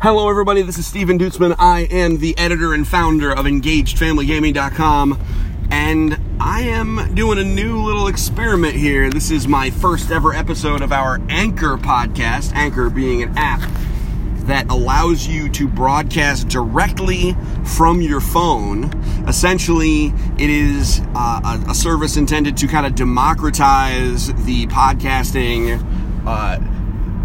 Hello, 0.00 0.30
everybody. 0.30 0.62
This 0.62 0.78
is 0.78 0.86
Stephen 0.86 1.18
Duetzmann. 1.18 1.56
I 1.58 1.80
am 1.90 2.18
the 2.18 2.38
editor 2.38 2.72
and 2.72 2.86
founder 2.86 3.32
of 3.32 3.46
EngagedFamilyGaming.com, 3.46 5.20
and 5.72 6.20
I 6.38 6.60
am 6.60 7.16
doing 7.16 7.40
a 7.40 7.42
new 7.42 7.82
little 7.82 8.06
experiment 8.06 8.76
here. 8.76 9.10
This 9.10 9.32
is 9.32 9.48
my 9.48 9.70
first 9.70 10.12
ever 10.12 10.32
episode 10.32 10.82
of 10.82 10.92
our 10.92 11.20
Anchor 11.28 11.76
podcast, 11.78 12.52
Anchor 12.54 12.90
being 12.90 13.24
an 13.24 13.36
app 13.36 13.68
that 14.46 14.70
allows 14.70 15.26
you 15.26 15.48
to 15.48 15.66
broadcast 15.66 16.46
directly 16.46 17.36
from 17.64 18.00
your 18.00 18.20
phone. 18.20 18.92
Essentially, 19.26 20.12
it 20.38 20.48
is 20.48 21.00
uh, 21.16 21.58
a, 21.66 21.70
a, 21.72 21.74
service 21.74 22.16
intended 22.16 22.56
to 22.58 22.68
kind 22.68 22.86
of 22.86 22.94
democratize 22.94 24.28
the 24.44 24.68
podcasting. 24.68 25.84
Uh, 26.24 26.60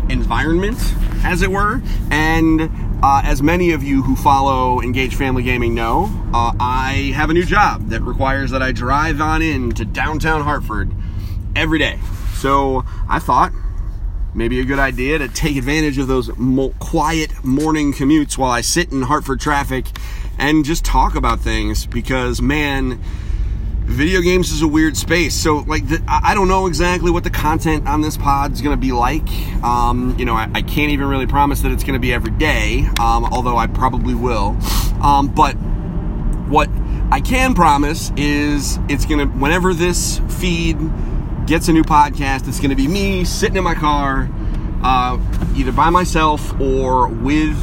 environment, 0.10 0.78
as 1.24 1.42
it 1.42 1.52
were. 1.52 1.82
And 2.12 2.70
uh, 3.04 3.22
as 3.24 3.42
many 3.42 3.72
of 3.72 3.84
you 3.84 4.02
who 4.02 4.16
follow 4.16 4.82
Engage 4.82 5.16
Family 5.16 5.44
Gaming 5.44 5.74
know, 5.74 6.10
uh, 6.34 6.54
I 6.60 7.12
have 7.16 7.30
a 7.30 7.34
new 7.34 7.46
job 7.46 7.90
that 7.90 8.02
requires 8.02 8.52
that 8.52 8.62
I 8.62 8.72
drive 8.72 9.20
on 9.22 9.42
in 9.42 9.72
to 9.74 9.86
downtown 9.86 10.42
Hartford 10.42 10.92
every 11.56 11.80
day. 11.80 12.00
So 12.36 12.84
I 13.10 13.20
thought 13.20 13.52
maybe 14.34 14.60
a 14.60 14.66
good 14.66 14.80
idea 14.80 15.18
to 15.20 15.28
take 15.28 15.58
advantage 15.58 15.98
of 15.98 16.08
those 16.08 16.36
mo- 16.38 16.74
quiet 16.80 17.44
morning 17.44 17.94
commutes 17.94 18.38
while 18.38 18.52
I 18.52 18.62
sit 18.62 18.92
in 18.92 19.04
Hartford 19.04 19.40
traffic 19.40 19.86
and 20.38 20.66
just 20.66 20.84
talk 20.84 21.16
about 21.16 21.40
things 21.40 21.86
because, 21.86 22.42
man, 22.42 23.00
video 23.86 24.22
games 24.22 24.52
is 24.52 24.62
a 24.62 24.68
weird 24.68 24.98
space. 24.98 25.34
So, 25.34 25.58
like, 25.58 25.88
the, 25.88 26.02
I 26.08 26.34
don't 26.34 26.48
know 26.48 26.68
exactly 26.68 27.12
what 27.12 27.24
the 27.24 27.30
content 27.30 27.88
on 27.88 28.02
this 28.02 28.18
pod 28.18 28.54
is 28.54 28.62
going 28.62 28.76
to 28.76 28.82
be 28.82 28.92
like. 28.92 29.28
Um, 29.64 30.16
you 30.18 30.26
know, 30.26 30.34
I, 30.34 30.50
I, 30.54 30.62
can't 30.62 30.92
even 30.92 31.08
really 31.08 31.28
promise 31.28 31.62
that 31.62 31.72
it's 31.72 31.84
going 31.84 31.94
to 31.94 32.00
be 32.00 32.14
every 32.14 32.32
day, 32.32 32.86
um, 33.00 33.26
although 33.26 33.58
I 33.58 33.68
probably 33.68 34.16
will. 34.16 34.58
Um, 35.02 35.28
but 35.28 35.54
what 36.48 36.70
I 37.12 37.22
can 37.22 37.54
promise 37.54 38.12
is 38.18 38.80
it's 38.90 39.06
going 39.06 39.20
to, 39.20 39.38
whenever 39.38 39.74
this 39.74 40.20
feed 40.40 40.78
gets 41.46 41.68
a 41.68 41.74
new 41.74 41.84
podcast, 41.84 42.48
it's 42.48 42.60
going 42.60 42.70
to 42.70 42.76
be 42.76 42.88
me 42.88 43.26
sitting 43.26 43.58
in 43.58 43.64
my 43.64 43.76
car, 43.76 44.30
uh, 44.82 45.20
either 45.56 45.72
by 45.72 45.90
myself 45.90 46.60
or 46.60 47.08
with 47.08 47.58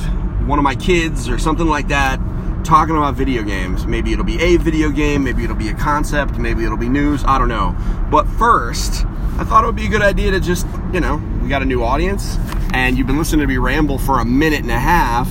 one 0.47 0.59
of 0.59 0.63
my 0.63 0.75
kids 0.75 1.29
or 1.29 1.39
something 1.39 1.67
like 1.67 1.89
that 1.89 2.21
talking 2.65 2.97
about 2.97 3.15
video 3.15 3.43
games. 3.43 3.87
Maybe 3.87 4.13
it'll 4.13 4.25
be 4.25 4.41
a 4.41 4.57
video 4.57 4.91
game, 4.91 5.25
maybe 5.25 5.45
it'll 5.45 5.57
be 5.57 5.69
a 5.69 5.75
concept, 5.75 6.39
maybe 6.39 6.65
it'll 6.65 6.77
be 6.77 6.89
news, 6.89 7.25
I 7.25 7.39
don't 7.39 7.49
know. 7.49 7.77
But 8.11 8.27
first, 8.27 9.05
I 9.39 9.45
thought 9.45 9.65
it 9.65 9.67
would 9.67 9.77
be 9.77 9.87
a 9.87 9.91
good 9.91 10.03
idea 10.03 10.31
to 10.33 10.41
just, 10.41 10.67
you 10.93 11.01
know, 11.01 11.23
we 11.43 11.49
got 11.49 11.63
a 11.63 11.65
new 11.65 11.83
audience 11.83 12.37
and 12.73 12.97
you've 12.97 13.07
been 13.07 13.19
listening 13.19 13.41
to 13.41 13.47
me 13.47 13.57
ramble 13.57 13.99
for 13.99 14.21
a 14.21 14.25
minute 14.25 14.61
and 14.61 14.71
a 14.71 14.79
half. 14.79 15.29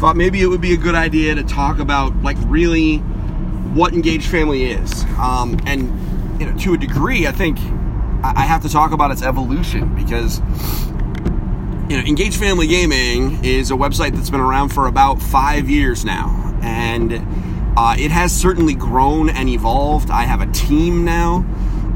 Thought 0.00 0.16
maybe 0.16 0.40
it 0.40 0.46
would 0.46 0.60
be 0.60 0.72
a 0.72 0.78
good 0.78 0.94
idea 0.94 1.34
to 1.34 1.44
talk 1.44 1.78
about, 1.78 2.14
like, 2.22 2.36
really 2.46 2.98
what 2.98 3.92
engaged 3.92 4.28
family 4.28 4.64
is. 4.64 5.04
Um, 5.18 5.58
and, 5.66 6.40
you 6.40 6.46
know, 6.46 6.56
to 6.58 6.74
a 6.74 6.78
degree, 6.78 7.26
I 7.26 7.32
think 7.32 7.58
I 8.22 8.42
have 8.42 8.62
to 8.62 8.68
talk 8.68 8.92
about 8.92 9.10
its 9.10 9.22
evolution 9.22 9.94
because 9.94 10.40
you 11.90 11.96
know, 11.96 12.04
Engaged 12.06 12.36
Family 12.36 12.68
Gaming 12.68 13.44
is 13.44 13.72
a 13.72 13.74
website 13.74 14.14
that's 14.14 14.30
been 14.30 14.40
around 14.40 14.68
for 14.68 14.86
about 14.86 15.20
five 15.20 15.68
years 15.68 16.04
now 16.04 16.39
and 16.62 17.12
uh, 17.76 17.96
it 17.98 18.10
has 18.10 18.32
certainly 18.32 18.74
grown 18.74 19.30
and 19.30 19.48
evolved. 19.48 20.10
I 20.10 20.24
have 20.24 20.40
a 20.40 20.46
team 20.52 21.04
now, 21.04 21.36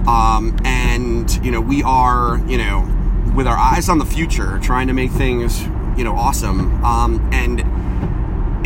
um, 0.07 0.57
and 0.65 1.45
you 1.45 1.51
know 1.51 1.61
we 1.61 1.83
are 1.83 2.39
you 2.47 2.59
know 2.59 2.91
with 3.35 3.47
our 3.47 3.57
eyes 3.57 3.89
on 3.89 3.99
the 3.99 4.07
future, 4.07 4.59
trying 4.63 4.87
to 4.87 4.93
make 4.93 5.11
things 5.11 5.63
you 5.97 6.05
know 6.05 6.15
awesome. 6.15 6.83
Um, 6.85 7.29
and 7.33 7.61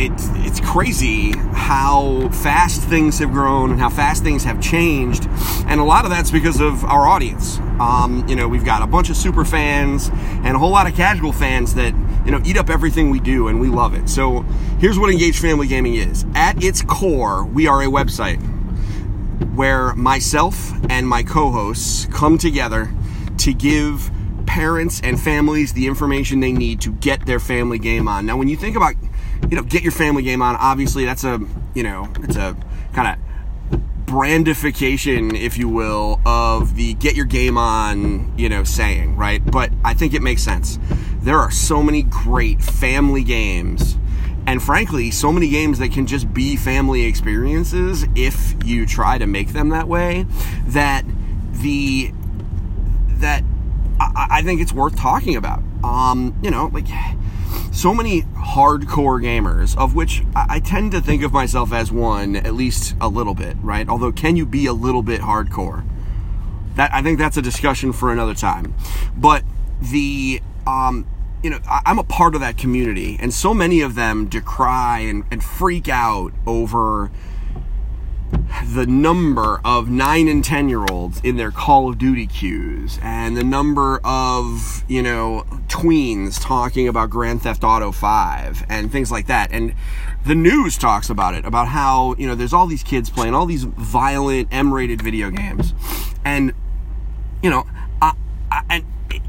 it's 0.01 0.29
it's 0.35 0.59
crazy 0.61 1.33
how 1.51 2.29
fast 2.29 2.81
things 2.83 3.19
have 3.19 3.31
grown 3.31 3.71
and 3.71 3.79
how 3.79 3.89
fast 3.89 4.23
things 4.23 4.43
have 4.43 4.61
changed, 4.61 5.27
and 5.67 5.79
a 5.79 5.83
lot 5.83 6.05
of 6.05 6.11
that's 6.11 6.31
because 6.31 6.61
of 6.61 6.85
our 6.85 7.07
audience. 7.07 7.59
Um, 7.79 8.25
you 8.27 8.35
know, 8.35 8.47
we've 8.47 8.65
got 8.65 8.81
a 8.81 8.87
bunch 8.87 9.09
of 9.09 9.15
super 9.15 9.45
fans 9.45 10.09
and 10.43 10.55
a 10.55 10.59
whole 10.59 10.71
lot 10.71 10.87
of 10.87 10.95
casual 10.95 11.31
fans 11.31 11.75
that 11.75 11.93
you 12.25 12.31
know 12.31 12.41
eat 12.45 12.57
up 12.57 12.69
everything 12.69 13.09
we 13.09 13.19
do, 13.19 13.47
and 13.47 13.59
we 13.59 13.67
love 13.67 13.93
it. 13.93 14.09
So 14.09 14.41
here's 14.79 14.97
what 14.99 15.09
Engaged 15.09 15.39
Family 15.39 15.67
Gaming 15.67 15.95
is. 15.95 16.25
At 16.35 16.63
its 16.63 16.81
core, 16.81 17.45
we 17.45 17.67
are 17.67 17.81
a 17.81 17.87
website 17.87 18.41
where 19.55 19.93
myself 19.95 20.71
and 20.89 21.07
my 21.07 21.23
co-hosts 21.23 22.05
come 22.11 22.37
together 22.37 22.93
to 23.37 23.53
give 23.53 24.11
parents 24.45 24.99
and 25.03 25.19
families 25.19 25.73
the 25.73 25.85
information 25.87 26.39
they 26.39 26.51
need 26.51 26.81
to 26.81 26.91
get 26.91 27.25
their 27.25 27.39
family 27.39 27.77
game 27.77 28.07
on. 28.07 28.25
Now, 28.25 28.35
when 28.35 28.47
you 28.47 28.57
think 28.57 28.75
about 28.75 28.95
you 29.49 29.55
know, 29.55 29.63
get 29.63 29.83
your 29.83 29.91
family 29.91 30.23
game 30.23 30.41
on. 30.41 30.55
Obviously, 30.55 31.05
that's 31.05 31.23
a, 31.23 31.39
you 31.73 31.83
know, 31.83 32.11
it's 32.21 32.35
a 32.35 32.55
kind 32.93 33.07
of 33.07 33.79
brandification, 34.05 35.39
if 35.39 35.57
you 35.57 35.69
will, 35.69 36.19
of 36.25 36.75
the 36.75 36.93
get 36.95 37.15
your 37.15 37.25
game 37.25 37.57
on, 37.57 38.37
you 38.37 38.49
know, 38.49 38.63
saying, 38.63 39.15
right? 39.15 39.43
But 39.43 39.71
I 39.83 39.93
think 39.93 40.13
it 40.13 40.21
makes 40.21 40.43
sense. 40.43 40.79
There 41.21 41.37
are 41.37 41.51
so 41.51 41.83
many 41.83 42.03
great 42.03 42.61
family 42.61 43.23
games 43.23 43.97
and 44.49 44.63
frankly, 44.63 45.11
so 45.11 45.31
many 45.31 45.47
games 45.47 45.77
that 45.77 45.91
can 45.91 46.07
just 46.07 46.33
be 46.33 46.55
family 46.55 47.05
experiences 47.05 48.05
if 48.15 48.55
you 48.65 48.87
try 48.87 49.19
to 49.19 49.27
make 49.27 49.49
them 49.49 49.69
that 49.69 49.87
way 49.87 50.25
that 50.65 51.05
the 51.51 52.11
that 53.19 53.43
I, 53.99 54.27
I 54.31 54.41
think 54.41 54.59
it's 54.59 54.73
worth 54.73 54.95
talking 54.95 55.35
about. 55.35 55.61
Um, 55.83 56.35
you 56.41 56.49
know, 56.49 56.71
like 56.73 56.87
so 57.71 57.93
many 57.93 58.23
hardcore 58.23 59.21
gamers, 59.21 59.77
of 59.77 59.93
which 59.93 60.23
I 60.35 60.59
tend 60.59 60.93
to 60.93 61.01
think 61.01 61.21
of 61.21 61.31
myself 61.31 61.71
as 61.71 61.91
one, 61.91 62.35
at 62.35 62.55
least 62.55 62.95
a 62.99 63.07
little 63.07 63.35
bit, 63.35 63.55
right? 63.61 63.87
Although, 63.87 64.11
can 64.11 64.35
you 64.35 64.47
be 64.47 64.65
a 64.65 64.73
little 64.73 65.03
bit 65.03 65.21
hardcore? 65.21 65.85
That 66.73 66.91
I 66.91 67.03
think 67.03 67.19
that's 67.19 67.37
a 67.37 67.41
discussion 67.43 67.93
for 67.93 68.11
another 68.11 68.33
time. 68.33 68.73
But 69.15 69.43
the 69.79 70.41
um, 70.69 71.07
you 71.43 71.49
know, 71.49 71.59
I'm 71.67 71.99
a 71.99 72.03
part 72.03 72.35
of 72.35 72.41
that 72.41 72.57
community, 72.57 73.17
and 73.19 73.33
so 73.33 73.53
many 73.53 73.81
of 73.81 73.95
them 73.95 74.27
decry 74.27 74.99
and, 74.99 75.23
and 75.31 75.43
freak 75.43 75.87
out 75.87 76.33
over 76.45 77.11
the 78.65 78.85
number 78.85 79.59
of 79.65 79.89
9 79.89 80.27
and 80.27 80.43
10 80.43 80.69
year 80.69 80.85
olds 80.91 81.19
in 81.21 81.37
their 81.37 81.49
Call 81.49 81.89
of 81.89 81.97
Duty 81.97 82.27
queues 82.27 82.99
and 83.01 83.35
the 83.35 83.43
number 83.43 83.99
of, 84.03 84.83
you 84.87 85.01
know, 85.01 85.45
tweens 85.67 86.39
talking 86.41 86.87
about 86.87 87.09
Grand 87.09 87.41
Theft 87.41 87.63
Auto 87.63 87.91
5 87.91 88.65
and 88.69 88.91
things 88.91 89.11
like 89.11 89.27
that. 89.27 89.51
And 89.51 89.73
the 90.25 90.35
news 90.35 90.77
talks 90.77 91.09
about 91.09 91.33
it, 91.33 91.45
about 91.45 91.69
how, 91.69 92.15
you 92.17 92.27
know, 92.27 92.35
there's 92.35 92.53
all 92.53 92.67
these 92.67 92.83
kids 92.83 93.09
playing 93.09 93.33
all 93.33 93.45
these 93.45 93.63
violent 93.63 94.49
M 94.51 94.73
rated 94.73 95.01
video 95.01 95.29
games. 95.29 95.73
And, 96.23 96.53
you 97.41 97.49
know, 97.49 97.65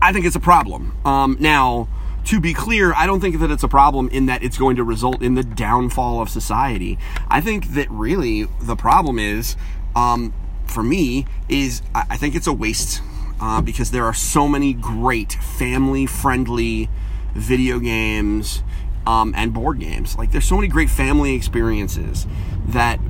I, 0.03 0.13
think 0.13 0.27
it's 0.27 0.37
a 0.37 0.41
problem. 0.41 0.97
Um, 1.05 1.37
now, 1.41 1.89
to 2.27 2.41
be 2.41 2.55
clear, 2.55 2.93
I 2.95 3.07
don't 3.07 3.21
think 3.21 3.39
that 3.41 3.51
it's 3.51 3.63
a 3.63 3.69
problem 3.69 4.09
in 4.09 4.27
that 4.27 4.43
it's 4.43 4.59
going 4.59 4.77
to 4.77 4.85
result 4.85 5.23
in 5.23 5.35
the 5.35 5.43
downfall 5.43 6.21
of 6.21 6.29
society. 6.29 6.99
I 7.29 7.41
think 7.41 7.75
that 7.75 7.91
really 7.91 8.45
the 8.61 8.77
problem 8.77 9.19
is, 9.19 9.57
um, 9.97 10.35
for 10.67 10.83
me, 10.83 11.27
is 11.49 11.83
I 11.95 12.17
think 12.17 12.35
it's 12.35 12.47
a 12.47 12.53
waste 12.53 13.03
uh, 13.41 13.61
because 13.63 13.91
there 13.91 14.05
are 14.05 14.15
so 14.15 14.47
many 14.47 14.73
great 14.73 15.33
family 15.33 16.07
friendly 16.07 16.89
video 17.35 17.79
games 17.79 18.63
um, 19.07 19.35
and 19.37 19.53
board 19.53 19.81
games. 19.81 20.17
Like, 20.17 20.31
there's 20.31 20.45
so 20.45 20.57
many 20.57 20.69
great 20.69 20.91
family 20.91 21.35
experiences 21.35 22.27
that 22.69 23.01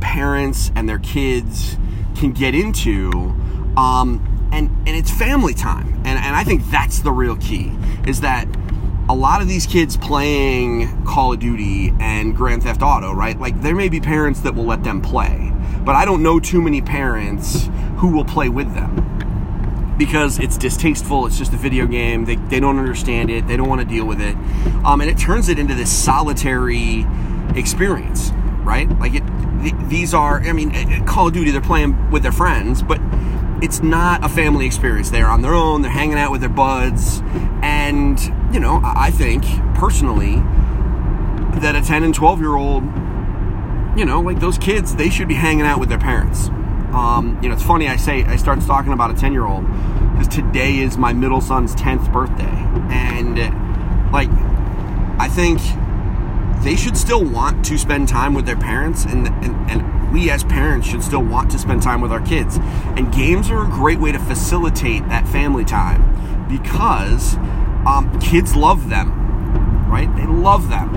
parents 0.00 0.72
and 0.74 0.88
their 0.88 0.98
kids 0.98 1.76
can 2.16 2.32
get 2.32 2.54
into. 2.54 3.10
Um, 3.76 4.33
and 4.54 4.70
and 4.86 4.96
it's 4.96 5.10
family 5.10 5.54
time 5.54 5.88
and 6.04 6.18
and 6.18 6.36
I 6.36 6.44
think 6.44 6.64
that's 6.70 7.00
the 7.00 7.12
real 7.12 7.36
key 7.36 7.72
is 8.06 8.20
that 8.20 8.46
a 9.08 9.14
lot 9.14 9.42
of 9.42 9.48
these 9.48 9.66
kids 9.66 9.96
playing 9.96 11.04
Call 11.04 11.34
of 11.34 11.40
Duty 11.40 11.92
and 12.00 12.34
Grand 12.34 12.62
Theft 12.62 12.80
Auto, 12.80 13.12
right? 13.12 13.38
Like 13.38 13.60
there 13.60 13.74
may 13.74 13.90
be 13.90 14.00
parents 14.00 14.40
that 14.40 14.54
will 14.54 14.64
let 14.64 14.82
them 14.82 15.02
play, 15.02 15.52
but 15.84 15.94
I 15.94 16.06
don't 16.06 16.22
know 16.22 16.40
too 16.40 16.62
many 16.62 16.80
parents 16.80 17.68
who 17.98 18.14
will 18.14 18.24
play 18.24 18.48
with 18.48 18.72
them 18.74 19.04
because 19.98 20.38
it's 20.38 20.56
distasteful. 20.56 21.26
It's 21.26 21.38
just 21.38 21.52
a 21.52 21.56
video 21.56 21.86
game. 21.86 22.24
They, 22.24 22.36
they 22.36 22.60
don't 22.60 22.78
understand 22.78 23.30
it. 23.30 23.46
They 23.46 23.56
don't 23.56 23.68
want 23.68 23.80
to 23.80 23.86
deal 23.86 24.06
with 24.06 24.20
it. 24.20 24.34
Um, 24.84 25.00
and 25.00 25.10
it 25.10 25.18
turns 25.18 25.48
it 25.48 25.58
into 25.58 25.74
this 25.74 25.92
solitary 25.92 27.06
experience, 27.54 28.30
right? 28.62 28.88
Like 28.98 29.14
it, 29.14 29.22
th- 29.62 29.74
these 29.88 30.14
are, 30.14 30.40
I 30.40 30.52
mean, 30.52 31.04
Call 31.06 31.28
of 31.28 31.34
Duty, 31.34 31.50
they're 31.50 31.60
playing 31.60 32.10
with 32.10 32.22
their 32.22 32.32
friends, 32.32 32.82
but 32.82 33.00
it's 33.62 33.82
not 33.82 34.24
a 34.24 34.28
family 34.28 34.66
experience. 34.66 35.10
They're 35.10 35.28
on 35.28 35.42
their 35.42 35.54
own, 35.54 35.82
they're 35.82 35.90
hanging 35.90 36.18
out 36.18 36.30
with 36.30 36.40
their 36.40 36.50
buds. 36.50 37.20
And, 37.62 38.20
you 38.52 38.60
know, 38.60 38.80
I 38.84 39.10
think 39.10 39.44
personally 39.74 40.36
that 41.60 41.74
a 41.76 41.82
10 41.82 42.02
and 42.02 42.14
12 42.14 42.40
year 42.40 42.54
old, 42.54 42.84
you 43.96 44.04
know, 44.04 44.20
like 44.20 44.40
those 44.40 44.58
kids, 44.58 44.96
they 44.96 45.08
should 45.08 45.28
be 45.28 45.34
hanging 45.34 45.64
out 45.64 45.78
with 45.78 45.88
their 45.88 45.98
parents. 45.98 46.48
Um, 46.92 47.38
you 47.42 47.48
know, 47.48 47.54
it's 47.54 47.64
funny 47.64 47.88
I 47.88 47.96
say, 47.96 48.22
I 48.24 48.36
start 48.36 48.60
talking 48.60 48.92
about 48.92 49.10
a 49.10 49.14
10 49.14 49.32
year 49.32 49.46
old 49.46 49.66
because 50.12 50.28
today 50.28 50.78
is 50.78 50.96
my 50.96 51.12
middle 51.12 51.40
son's 51.40 51.74
10th 51.74 52.12
birthday. 52.12 52.44
And, 52.90 53.36
like, 54.12 54.30
I 55.18 55.28
think 55.28 55.60
they 56.64 56.76
should 56.76 56.96
still 56.96 57.24
want 57.24 57.64
to 57.66 57.78
spend 57.78 58.08
time 58.08 58.34
with 58.34 58.46
their 58.46 58.56
parents, 58.56 59.04
and, 59.04 59.26
and, 59.28 59.70
and 59.70 60.03
we 60.14 60.30
as 60.30 60.44
parents 60.44 60.86
should 60.86 61.02
still 61.02 61.22
want 61.22 61.50
to 61.50 61.58
spend 61.58 61.82
time 61.82 62.00
with 62.00 62.12
our 62.12 62.24
kids. 62.24 62.58
And 62.96 63.12
games 63.12 63.50
are 63.50 63.66
a 63.66 63.68
great 63.68 63.98
way 63.98 64.12
to 64.12 64.18
facilitate 64.20 65.08
that 65.08 65.26
family 65.26 65.64
time 65.64 66.48
because 66.48 67.34
um, 67.84 68.16
kids 68.20 68.54
love 68.54 68.88
them, 68.88 69.90
right? 69.90 70.08
They 70.16 70.26
love 70.26 70.70
them. 70.70 70.94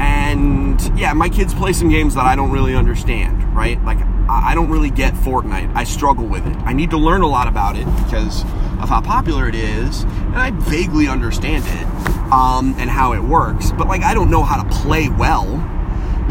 And 0.00 0.98
yeah, 0.98 1.12
my 1.12 1.28
kids 1.28 1.54
play 1.54 1.72
some 1.72 1.88
games 1.88 2.16
that 2.16 2.26
I 2.26 2.34
don't 2.34 2.50
really 2.50 2.74
understand, 2.74 3.54
right? 3.54 3.82
Like, 3.84 3.98
I 4.28 4.56
don't 4.56 4.68
really 4.68 4.90
get 4.90 5.14
Fortnite. 5.14 5.74
I 5.76 5.84
struggle 5.84 6.26
with 6.26 6.44
it. 6.44 6.56
I 6.58 6.72
need 6.72 6.90
to 6.90 6.98
learn 6.98 7.22
a 7.22 7.28
lot 7.28 7.46
about 7.46 7.76
it 7.76 7.86
because 8.04 8.42
of 8.80 8.88
how 8.88 9.00
popular 9.00 9.48
it 9.48 9.54
is, 9.54 10.02
and 10.02 10.36
I 10.36 10.50
vaguely 10.50 11.06
understand 11.06 11.64
it 11.66 12.32
um, 12.32 12.74
and 12.78 12.90
how 12.90 13.12
it 13.12 13.22
works. 13.22 13.70
But 13.70 13.86
like, 13.86 14.02
I 14.02 14.12
don't 14.12 14.30
know 14.30 14.42
how 14.42 14.60
to 14.60 14.68
play 14.68 15.08
well. 15.08 15.46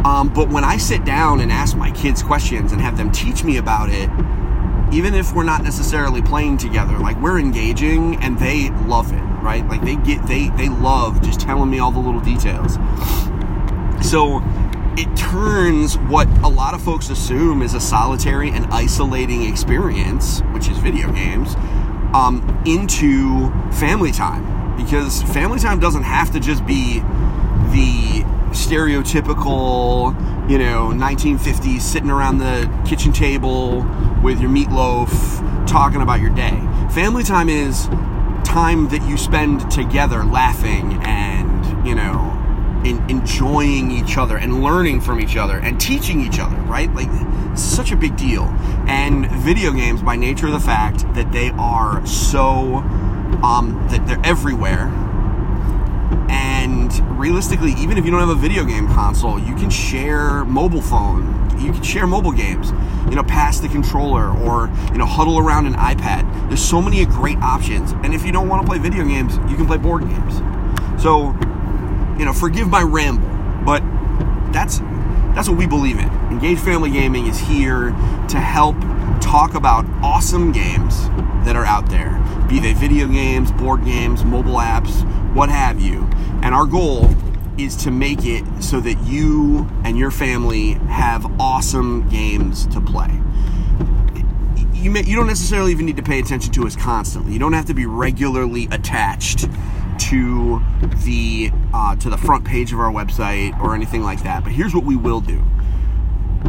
Um, 0.04 0.32
but 0.34 0.50
when 0.50 0.64
I 0.64 0.78
sit 0.78 1.06
down 1.06 1.40
and 1.40 1.52
ask 1.52 1.76
my 1.76 1.92
kids 1.92 2.22
questions 2.22 2.72
and 2.72 2.82
have 2.82 2.98
them 2.98 3.12
teach 3.12 3.44
me 3.44 3.58
about 3.58 3.90
it, 3.90 4.10
even 4.94 5.14
if 5.14 5.34
we're 5.34 5.44
not 5.44 5.64
necessarily 5.64 6.22
playing 6.22 6.58
together, 6.58 6.98
like 7.00 7.20
we're 7.22 7.40
engaging 7.40 8.16
and 8.18 8.38
they 8.38 8.70
love 8.88 9.12
it, 9.12 9.24
right? 9.42 9.68
Like 9.68 9.82
they 9.84 9.96
get 9.96 10.26
they 10.28 10.50
they 10.50 10.70
love 10.70 11.22
just 11.22 11.40
telling 11.40 11.70
me 11.70 11.80
all 11.80 11.92
the 11.92 12.00
little 12.00 12.22
details. 12.22 12.76
So 14.08 14.42
it 14.98 15.16
turns 15.18 15.98
what 15.98 16.28
a 16.44 16.48
lot 16.48 16.74
of 16.74 16.82
folks 16.82 17.10
assume 17.10 17.62
is 17.62 17.74
a 17.74 17.80
solitary 17.80 18.50
and 18.50 18.66
isolating 18.68 19.44
experience, 19.44 20.42
which 20.54 20.70
is 20.70 20.78
video 20.78 21.12
games, 21.12 21.56
um, 22.14 22.62
into 22.66 23.50
family 23.72 24.12
time. 24.12 24.78
Because 24.78 25.24
family 25.24 25.60
time 25.60 25.80
doesn't 25.80 26.04
have 26.04 26.32
to 26.32 26.40
just 26.40 26.66
be 26.66 27.00
the 27.72 28.26
stereotypical, 28.56 30.14
you 30.50 30.58
know, 30.58 30.92
1950s 30.94 31.82
sitting 31.82 32.10
around 32.10 32.40
the 32.40 32.70
kitchen 32.88 33.14
table 33.14 33.86
with 34.24 34.40
your 34.40 34.50
meatloaf 34.50 35.68
talking 35.68 36.02
about 36.02 36.22
your 36.22 36.32
day. 36.32 36.58
Family 36.92 37.24
time 37.24 37.50
is 37.50 37.88
time 38.44 38.88
that 38.90 39.08
you 39.08 39.18
spend 39.18 39.70
together 39.70 40.24
laughing 40.24 41.00
and, 41.04 41.88
you 41.88 41.94
know, 41.96 42.32
in 42.86 43.10
enjoying 43.10 43.92
each 43.92 44.18
other 44.18 44.38
and 44.38 44.64
learning 44.64 45.02
from 45.02 45.20
each 45.20 45.36
other 45.36 45.58
and 45.58 45.82
teaching 45.82 46.22
each 46.22 46.40
other, 46.40 46.56
right? 46.64 46.94
Like, 46.94 47.10
such 47.58 47.92
a 47.92 47.96
big 47.96 48.16
deal. 48.16 48.44
And 48.88 49.30
video 49.32 49.72
games, 49.72 50.02
by 50.02 50.16
nature 50.16 50.48
of 50.48 50.54
the 50.54 50.60
fact 50.60 51.02
that 51.16 51.32
they 51.32 51.50
are 51.52 52.06
so, 52.06 52.78
um, 53.44 53.86
that 53.90 54.06
they're 54.08 54.22
everywhere. 54.24 54.88
And 56.30 56.92
realistically, 57.20 57.74
even 57.78 57.98
if 57.98 58.06
you 58.06 58.12
don't 58.12 58.20
have 58.20 58.30
a 58.30 58.36
video 58.36 58.64
game 58.64 58.88
console, 58.88 59.40
you 59.40 59.56
can 59.56 59.70
share 59.70 60.46
mobile 60.46 60.82
phone. 60.82 61.34
You 61.60 61.72
can 61.72 61.84
share 61.84 62.06
mobile 62.06 62.34
games, 62.34 62.72
you 63.10 63.16
know, 63.16 63.24
pass 63.24 63.60
the 63.60 63.70
controller 63.70 64.30
or, 64.30 64.70
you 64.92 64.98
know, 64.98 65.06
huddle 65.06 65.40
around 65.40 65.66
an 65.68 65.74
iPad. 65.76 66.50
There's 66.50 66.64
so 66.64 66.82
many 66.82 67.04
great 67.06 67.38
options. 67.40 67.94
And 68.04 68.14
if 68.14 68.26
you 68.26 68.32
don't 68.32 68.50
want 68.50 68.62
to 68.62 68.68
play 68.68 68.78
video 68.78 69.06
games, 69.06 69.38
you 69.50 69.56
can 69.56 69.66
play 69.66 69.78
board 69.78 70.04
games. 70.04 70.38
So, 71.02 71.34
you 72.20 72.26
know, 72.26 72.34
forgive 72.34 72.68
my 72.70 72.82
ramble, 72.82 73.28
but 73.66 73.82
that's 74.52 74.80
that's 75.34 75.50
what 75.50 75.58
we 75.58 75.68
believe 75.68 76.00
in. 76.00 76.10
Engaged 76.32 76.62
Family 76.62 76.90
Gaming 76.90 77.28
is 77.28 77.38
here 77.38 77.90
to 78.30 78.40
help 78.40 78.76
talk 79.20 79.54
about 79.54 79.86
awesome 80.02 80.52
games 80.52 81.08
that 81.46 81.56
are 81.56 81.66
out 81.66 81.90
there, 81.90 82.12
be 82.48 82.60
they 82.60 82.74
video 82.74 83.08
games, 83.08 83.52
board 83.52 83.84
games, 83.84 84.24
mobile 84.24 84.56
apps, 84.56 85.04
what 85.36 85.50
have 85.50 85.80
you. 85.82 86.08
And 86.42 86.56
our 86.56 86.66
goal 86.66 87.10
is 87.58 87.76
to 87.76 87.92
make 87.92 88.26
it 88.26 88.44
so 88.62 88.80
that 88.80 88.98
you 89.06 89.68
and 89.84 89.98
your 89.98 90.12
family 90.12 90.74
have 90.90 91.40
awesome 91.40 92.08
games 92.10 92.66
to 92.68 92.82
play. 92.82 93.10
You, 94.74 94.92
may, 94.92 95.04
you 95.04 95.16
don't 95.16 95.28
necessarily 95.28 95.72
even 95.72 95.86
need 95.86 95.98
to 95.98 96.04
pay 96.04 96.20
attention 96.20 96.54
to 96.54 96.66
us 96.66 96.76
constantly. 96.76 97.34
You 97.34 97.40
don't 97.40 97.54
have 97.54 97.66
to 97.66 97.74
be 97.74 97.86
regularly 97.86 98.68
attached 98.72 99.48
to 99.98 100.62
the 101.04 101.52
uh, 101.74 101.96
to 101.96 102.10
the 102.10 102.18
front 102.18 102.46
page 102.46 102.74
of 102.74 102.80
our 102.80 102.92
website 102.92 103.58
or 103.60 103.74
anything 103.74 104.04
like 104.04 104.24
that. 104.24 104.44
But 104.44 104.52
here's 104.52 104.76
what 104.76 104.84
we 104.84 104.96
will 104.96 105.22
do: 105.22 105.44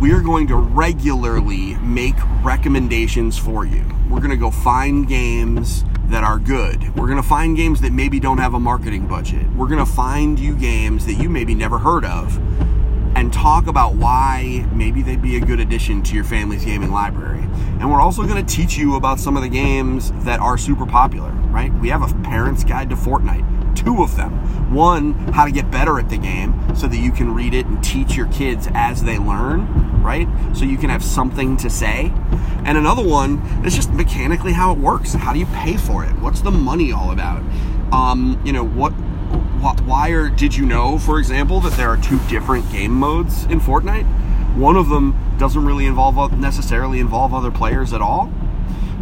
we 0.00 0.12
are 0.12 0.21
going 0.21 0.49
to 0.49 0.56
regularly 0.56 1.77
make 1.77 2.17
recommendations 2.43 3.39
for 3.39 3.65
you. 3.65 3.85
We're 4.11 4.19
going 4.19 4.31
to 4.31 4.37
go 4.37 4.50
find 4.50 5.09
games 5.09 5.85
that 6.08 6.25
are 6.25 6.38
good. 6.38 6.94
We're 6.97 7.06
going 7.06 7.23
to 7.23 7.29
find 7.29 7.56
games 7.56 7.81
that 7.81 7.93
maybe 7.93 8.20
don't 8.20 8.38
have 8.38 8.55
a 8.55 8.61
marketing 8.61 9.06
budget. 9.06 9.47
We're 9.53 9.67
going 9.67 9.85
to 9.85 9.91
find 9.91 10.38
you 10.38 10.55
games 10.55 11.06
that 11.06 11.14
you 11.14 11.29
maybe 11.29 11.55
never 11.55 11.79
heard 11.79 12.05
of 12.05 12.38
and 13.17 13.32
talk 13.32 13.67
about 13.67 13.94
why 13.94 14.69
maybe 14.73 15.03
they'd 15.03 15.23
be 15.23 15.37
a 15.37 15.41
good 15.41 15.58
addition 15.58 16.03
to 16.03 16.14
your 16.14 16.25
family's 16.25 16.64
gaming 16.64 16.93
library. 16.93 17.43
And 17.81 17.91
we're 17.91 18.00
also 18.00 18.25
going 18.25 18.44
to 18.44 18.55
teach 18.55 18.76
you 18.76 18.97
about 18.97 19.19
some 19.19 19.37
of 19.37 19.43
the 19.43 19.49
games 19.49 20.12
that 20.25 20.38
are 20.38 20.58
super 20.58 20.87
popular, 20.87 21.31
right? 21.31 21.73
We 21.75 21.88
have 21.88 22.03
a 22.03 22.14
parent's 22.23 22.62
guide 22.62 22.91
to 22.91 22.97
Fortnite, 22.97 23.75
two 23.75 24.03
of 24.03 24.17
them. 24.17 24.73
One, 24.73 25.14
how 25.32 25.47
to 25.47 25.50
get 25.50 25.70
better 25.70 25.99
at 25.99 26.11
the 26.11 26.19
game 26.19 26.55
so 26.76 26.87
that 26.87 26.99
you 26.99 27.11
can 27.11 27.35
read 27.35 27.55
it 27.55 27.67
and 27.67 27.82
teach 27.82 28.17
your 28.17 28.29
kids 28.29 28.69
as 28.75 29.03
they 29.03 29.19
learn, 29.19 29.95
right? 30.06 30.29
So 30.56 30.64
you 30.64 30.79
can 30.79 30.88
have 30.88 31.03
something 31.03 31.56
to 31.58 31.69
say. 31.69 32.12
And 32.64 32.79
another 32.79 33.06
one 33.06 33.38
is 33.67 33.75
just 33.75 33.93
mechanically 33.93 34.53
how 34.53 34.73
it 34.73 34.79
works. 34.79 35.12
How 35.12 35.32
do 35.32 35.38
you 35.41 35.47
pay 35.47 35.76
for 35.76 36.05
it? 36.05 36.12
What's 36.20 36.41
the 36.41 36.53
money 36.53 36.93
all 36.93 37.11
about? 37.11 37.43
Um, 37.93 38.41
you 38.44 38.53
know, 38.53 38.64
what 38.64 38.93
why 39.82 40.11
or 40.11 40.29
did 40.29 40.55
you 40.55 40.64
know, 40.64 40.99
for 40.99 41.19
example, 41.19 41.61
that 41.61 41.73
there 41.73 41.88
are 41.88 41.97
two 41.97 42.20
different 42.29 42.70
game 42.70 42.93
modes 42.93 43.44
in 43.44 43.61
Fortnite? 43.61 44.05
One 44.56 44.76
of 44.76 44.88
them 44.88 45.14
doesn't 45.38 45.64
really 45.64 45.87
involve 45.87 46.38
necessarily 46.38 47.00
involve 47.00 47.35
other 47.35 47.50
players 47.50 47.93
at 47.93 48.00
all. 48.00 48.32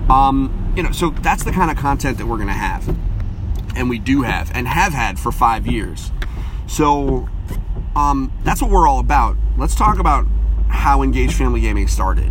Um, 0.08 0.72
you 0.76 0.82
know, 0.82 0.92
so 0.92 1.10
that's 1.10 1.44
the 1.44 1.52
kind 1.52 1.70
of 1.70 1.76
content 1.76 2.18
that 2.18 2.26
we're 2.26 2.36
going 2.36 2.48
to 2.48 2.54
have, 2.54 2.88
and 3.76 3.88
we 3.88 3.98
do 3.98 4.22
have, 4.22 4.50
and 4.54 4.66
have 4.66 4.92
had 4.92 5.18
for 5.18 5.30
five 5.32 5.66
years. 5.66 6.10
So 6.66 7.28
um, 7.94 8.32
that's 8.42 8.60
what 8.60 8.70
we're 8.70 8.88
all 8.88 8.98
about. 8.98 9.36
Let's 9.56 9.74
talk 9.74 9.98
about 9.98 10.26
how 10.84 11.00
Engaged 11.00 11.32
Family 11.32 11.62
Gaming 11.62 11.88
started, 11.88 12.30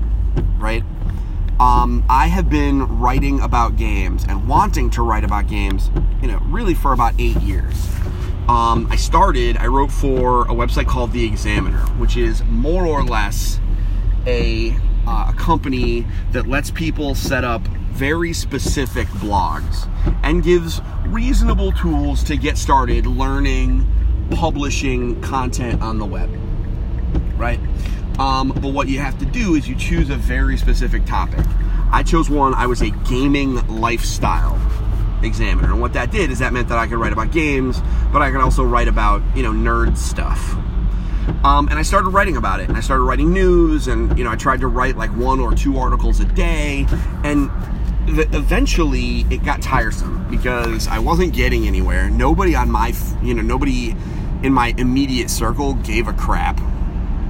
right? 0.60 0.84
Um, 1.60 2.06
I 2.08 2.28
have 2.28 2.52
been 2.52 3.00
writing 3.00 3.40
about 3.40 3.78
games 3.78 4.26
and 4.30 4.48
wanting 4.48 4.92
to 4.92 5.02
write 5.02 5.24
about 5.24 5.48
games, 5.48 5.90
you 6.22 6.28
know, 6.28 6.38
really 6.46 6.76
for 6.76 6.94
about 6.94 7.16
eight 7.18 7.36
years. 7.38 7.74
Um, 8.48 8.88
I 8.92 8.96
started, 8.96 9.58
I 9.58 9.66
wrote 9.66 9.90
for 9.90 10.44
a 10.44 10.54
website 10.54 10.86
called 10.86 11.14
The 11.14 11.26
Examiner, 11.26 11.80
which 11.98 12.16
is 12.16 12.44
more 12.44 12.86
or 12.86 13.04
less 13.04 13.60
a, 14.28 14.78
uh, 15.08 15.32
a 15.32 15.36
company 15.36 16.06
that 16.32 16.46
lets 16.46 16.70
people 16.70 17.16
set 17.16 17.44
up 17.44 17.66
very 17.94 18.34
specific 18.34 19.08
blogs 19.08 19.90
and 20.22 20.44
gives 20.44 20.80
reasonable 21.08 21.72
tools 21.72 22.24
to 22.26 22.38
get 22.38 22.60
started 22.60 23.08
learning, 23.08 23.88
publishing 24.30 25.20
content 25.24 25.82
on 25.82 25.98
the 25.98 26.06
web. 26.06 26.30
Right? 27.36 27.60
Um, 28.20 28.50
but 28.50 28.74
what 28.74 28.88
you 28.88 29.00
have 29.00 29.18
to 29.20 29.26
do 29.26 29.56
is 29.56 29.68
you 29.68 29.76
choose 29.76 30.10
a 30.10 30.16
very 30.16 30.58
specific 30.58 31.06
topic. 31.06 31.46
I 31.92 32.04
chose 32.04 32.30
one, 32.30 32.54
I 32.54 32.68
was 32.68 32.82
a 32.82 32.90
gaming 32.90 33.56
lifestyle 33.68 34.60
examiner. 35.24 35.72
And 35.72 35.82
what 35.82 35.94
that 35.94 36.12
did 36.12 36.32
is 36.32 36.40
that 36.40 36.54
meant 36.54 36.68
that 36.70 36.78
I 36.78 36.88
could 36.88 36.98
write 36.98 37.14
about 37.14 37.32
games, 37.32 37.82
but 38.12 38.22
I 38.22 38.32
could 38.32 38.42
also 38.42 38.64
write 38.64 38.88
about, 38.88 39.22
you 39.36 39.44
know, 39.44 39.52
nerd 39.52 39.98
stuff. 39.98 40.56
Um, 41.46 41.68
and 41.70 41.80
I 41.80 41.82
started 41.82 42.10
writing 42.10 42.38
about 42.38 42.60
it. 42.60 42.70
And 42.70 42.78
I 42.78 42.82
started 42.82 43.04
writing 43.04 43.32
news, 43.32 43.88
and, 43.88 44.18
you 44.18 44.24
know, 44.24 44.32
I 44.32 44.36
tried 44.36 44.60
to 44.62 44.68
write 44.68 44.98
like 44.98 45.16
one 45.16 45.40
or 45.40 45.54
two 45.54 45.78
articles 45.78 46.20
a 46.20 46.26
day. 46.26 46.86
And 47.24 47.50
eventually 48.08 49.22
it 49.30 49.44
got 49.44 49.62
tiresome 49.62 50.28
because 50.30 50.88
I 50.88 51.00
wasn't 51.00 51.34
getting 51.34 51.68
anywhere. 51.68 52.10
Nobody 52.10 52.56
on 52.56 52.70
my, 52.70 52.94
you 53.22 53.34
know, 53.34 53.42
nobody 53.42 53.96
in 54.44 54.52
my 54.52 54.74
immediate 54.78 55.30
circle 55.30 55.76
gave 55.76 56.08
a 56.08 56.14
crap 56.14 56.60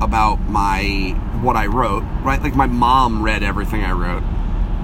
about 0.03 0.39
my 0.49 1.11
what 1.41 1.55
I 1.55 1.67
wrote, 1.67 2.03
right? 2.23 2.41
Like 2.41 2.55
my 2.55 2.67
mom 2.67 3.23
read 3.23 3.43
everything 3.43 3.83
I 3.83 3.91
wrote, 3.91 4.23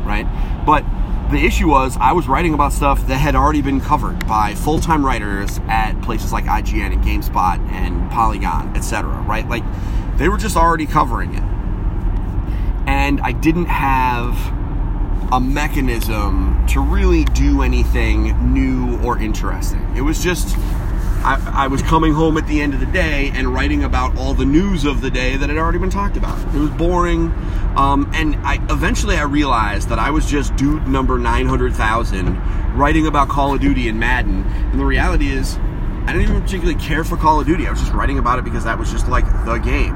right? 0.05 0.25
But 0.65 0.85
the 1.31 1.45
issue 1.45 1.69
was 1.69 1.97
I 1.99 2.13
was 2.13 2.27
writing 2.27 2.53
about 2.53 2.73
stuff 2.73 3.05
that 3.07 3.17
had 3.17 3.35
already 3.35 3.61
been 3.61 3.81
covered 3.81 4.25
by 4.27 4.55
full-time 4.55 5.05
writers 5.05 5.59
at 5.67 6.01
places 6.01 6.33
like 6.33 6.45
IGN 6.45 6.93
and 6.93 7.03
GameSpot 7.03 7.59
and 7.71 8.09
Polygon, 8.09 8.75
etc. 8.75 9.21
Right? 9.21 9.47
Like 9.47 9.63
they 10.17 10.29
were 10.29 10.37
just 10.37 10.57
already 10.57 10.85
covering 10.85 11.35
it, 11.35 11.43
and 12.87 13.21
I 13.21 13.31
didn't 13.31 13.67
have 13.67 14.35
a 15.31 15.39
mechanism 15.39 16.65
to 16.67 16.79
really 16.79 17.23
do 17.25 17.61
anything 17.61 18.53
new 18.53 18.97
or 19.03 19.19
interesting. 19.19 19.85
It 19.95 20.01
was 20.01 20.23
just 20.23 20.57
I, 21.21 21.65
I, 21.65 21.67
was 21.67 21.81
coming 21.81 22.13
home 22.13 22.37
at 22.37 22.47
the 22.47 22.61
end 22.61 22.73
of 22.73 22.79
the 22.79 22.85
day 22.85 23.31
and 23.33 23.53
writing 23.53 23.83
about 23.83 24.17
all 24.17 24.33
the 24.33 24.45
news 24.45 24.85
of 24.85 25.01
the 25.01 25.11
day 25.11 25.35
that 25.35 25.49
had 25.49 25.57
already 25.57 25.77
been 25.77 25.89
talked 25.89 26.15
about. 26.15 26.37
It 26.55 26.59
was 26.59 26.69
boring, 26.71 27.31
um, 27.75 28.09
and 28.13 28.35
I 28.37 28.55
eventually 28.69 29.17
I 29.17 29.23
realized 29.23 29.89
that 29.89 29.99
I 29.99 30.11
was 30.11 30.25
just 30.25 30.55
dude 30.55 30.87
number 30.87 31.17
nine 31.19 31.45
hundred 31.45 31.73
thousand 31.73 32.37
writing 32.77 33.05
about 33.05 33.27
Call 33.27 33.53
of 33.53 33.59
Duty 33.59 33.89
and 33.89 33.99
Madden. 33.99 34.43
And 34.45 34.79
the 34.79 34.85
reality 34.85 35.29
is, 35.29 35.57
I 35.57 36.13
didn't 36.13 36.29
even 36.29 36.41
particularly 36.41 36.79
care 36.79 37.03
for 37.03 37.17
Call 37.17 37.41
of 37.41 37.45
Duty. 37.45 37.67
I 37.67 37.71
was 37.71 37.79
just 37.81 37.91
writing 37.91 38.17
about 38.17 38.39
it 38.39 38.45
because 38.45 38.63
that 38.63 38.79
was 38.79 38.89
just 38.89 39.09
like 39.09 39.25
the 39.45 39.57
game, 39.57 39.93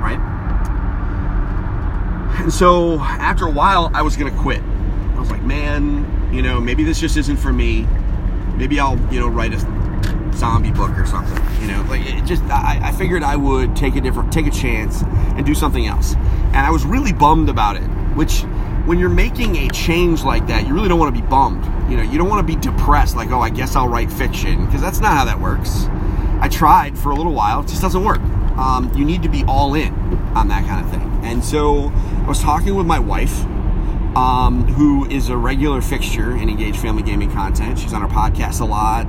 right? 0.00 0.20
And 2.38 2.52
so 2.52 2.98
after 3.00 3.46
a 3.46 3.50
while, 3.50 3.90
I 3.94 4.02
was 4.02 4.16
gonna 4.16 4.38
quit. 4.38 4.62
I 4.62 5.18
was 5.18 5.30
like, 5.30 5.42
man, 5.42 6.30
you 6.32 6.42
know, 6.42 6.60
maybe 6.60 6.84
this 6.84 7.00
just 7.00 7.16
isn't 7.16 7.38
for 7.38 7.52
me. 7.52 7.86
Maybe 8.56 8.78
I'll, 8.78 8.98
you 9.12 9.20
know, 9.20 9.28
write 9.28 9.54
a 9.54 9.75
zombie 10.36 10.70
book 10.70 10.90
or 10.98 11.06
something. 11.06 11.42
You 11.60 11.68
know, 11.68 11.86
like 11.88 12.02
it 12.06 12.24
just 12.24 12.42
I, 12.44 12.80
I 12.82 12.92
figured 12.92 13.22
I 13.22 13.36
would 13.36 13.74
take 13.76 13.96
a 13.96 14.00
different, 14.00 14.32
take 14.32 14.46
a 14.46 14.50
chance 14.50 15.02
and 15.02 15.44
do 15.44 15.54
something 15.54 15.86
else. 15.86 16.14
And 16.14 16.58
I 16.58 16.70
was 16.70 16.84
really 16.84 17.12
bummed 17.12 17.48
about 17.48 17.76
it. 17.76 17.86
Which, 18.16 18.42
when 18.86 18.98
you're 18.98 19.10
making 19.10 19.56
a 19.56 19.68
change 19.68 20.22
like 20.22 20.46
that, 20.46 20.66
you 20.66 20.72
really 20.72 20.88
don't 20.88 20.98
want 20.98 21.14
to 21.14 21.20
be 21.20 21.26
bummed. 21.26 21.64
You 21.90 21.96
know, 21.96 22.02
you 22.02 22.18
don't 22.18 22.28
want 22.28 22.46
to 22.46 22.54
be 22.54 22.60
depressed. 22.60 23.16
Like, 23.16 23.30
oh, 23.30 23.40
I 23.40 23.50
guess 23.50 23.76
I'll 23.76 23.88
write 23.88 24.10
fiction 24.10 24.64
because 24.66 24.80
that's 24.80 25.00
not 25.00 25.12
how 25.12 25.24
that 25.24 25.40
works. 25.40 25.86
I 26.40 26.48
tried 26.48 26.98
for 26.98 27.10
a 27.10 27.14
little 27.14 27.32
while, 27.32 27.60
it 27.60 27.68
just 27.68 27.82
doesn't 27.82 28.04
work. 28.04 28.20
Um, 28.56 28.90
you 28.94 29.04
need 29.04 29.22
to 29.22 29.28
be 29.28 29.44
all 29.44 29.74
in 29.74 29.92
on 30.34 30.48
that 30.48 30.66
kind 30.66 30.84
of 30.84 30.90
thing. 30.90 31.20
And 31.24 31.44
so 31.44 31.92
I 32.24 32.28
was 32.28 32.40
talking 32.40 32.74
with 32.74 32.86
my 32.86 32.98
wife, 32.98 33.44
um, 34.16 34.64
who 34.64 35.06
is 35.10 35.28
a 35.28 35.36
regular 35.36 35.82
fixture 35.82 36.36
in 36.36 36.48
Engaged 36.48 36.78
Family 36.78 37.02
Gaming 37.02 37.30
content. 37.30 37.78
She's 37.78 37.92
on 37.92 38.02
our 38.02 38.08
podcast 38.08 38.60
a 38.60 38.64
lot. 38.64 39.06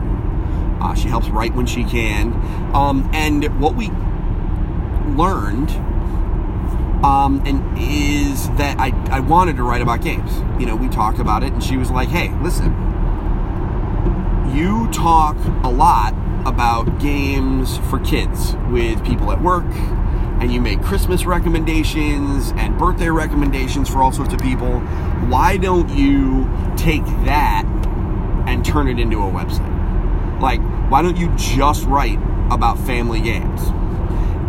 Uh, 0.82 0.94
she 0.94 1.08
helps 1.08 1.28
write 1.30 1.54
when 1.56 1.66
she 1.66 1.84
can. 1.84 2.34
Um, 2.76 3.10
and 3.14 3.60
what 3.60 3.76
we 3.76 3.90
learned 5.16 5.72
um, 7.04 7.44
and 7.46 7.78
is 7.78 8.50
that 8.52 8.80
I, 8.80 8.90
I 9.12 9.20
wanted 9.20 9.56
to 9.58 9.64
write 9.64 9.82
about 9.82 10.02
games. 10.02 10.32
You 10.60 10.66
know, 10.66 10.76
we 10.76 10.90
talked 10.90 11.20
about 11.20 11.44
it, 11.44 11.54
and 11.54 11.64
she 11.64 11.78
was 11.78 11.92
like, 11.92 12.10
hey, 12.10 12.30
listen, 12.42 12.72
you 14.54 14.90
talk 14.92 15.38
a 15.64 15.70
lot 15.70 16.14
about 16.48 17.00
games 17.00 17.78
for 17.90 18.00
kids 18.00 18.56
with 18.72 19.04
people 19.06 19.32
at 19.32 19.42
work, 19.42 19.66
and 20.40 20.52
you 20.52 20.60
make 20.60 20.82
Christmas 20.82 21.26
recommendations 21.26 22.52
and 22.56 22.78
birthday 22.78 23.10
recommendations 23.10 23.90
for 23.90 24.02
all 24.02 24.12
sorts 24.12 24.34
of 24.34 24.40
people. 24.40 24.80
Why 25.30 25.58
don't 25.58 25.90
you 25.90 26.50
take 26.76 27.06
that 27.26 27.64
and 28.48 28.66
turn 28.66 28.88
it 28.88 29.00
into 29.00 29.20
a 29.20 29.30
website? 29.32 29.77
Like, 30.40 30.62
why 30.90 31.02
don't 31.02 31.18
you 31.18 31.34
just 31.36 31.86
write 31.86 32.20
about 32.52 32.80
family 32.80 33.22
games? 33.22 33.62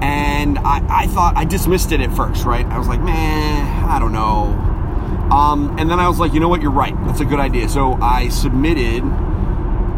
And 0.01 0.59
I, 0.59 0.85
I 0.89 1.07
thought, 1.09 1.37
I 1.37 1.45
dismissed 1.45 1.91
it 1.93 2.01
at 2.01 2.13
first, 2.15 2.45
right? 2.45 2.65
I 2.67 2.79
was 2.79 2.87
like, 2.87 3.01
man, 3.01 3.85
I 3.85 3.99
don't 3.99 4.13
know. 4.13 4.55
Um, 5.35 5.77
and 5.79 5.91
then 5.91 5.99
I 5.99 6.09
was 6.09 6.19
like, 6.19 6.33
you 6.33 6.41
know 6.41 6.49
what, 6.49 6.63
you're 6.63 6.71
right. 6.71 6.95
That's 7.05 7.21
a 7.21 7.25
good 7.25 7.41
idea. 7.41 7.69
So 7.69 7.95
I 7.95 8.29
submitted 8.29 9.03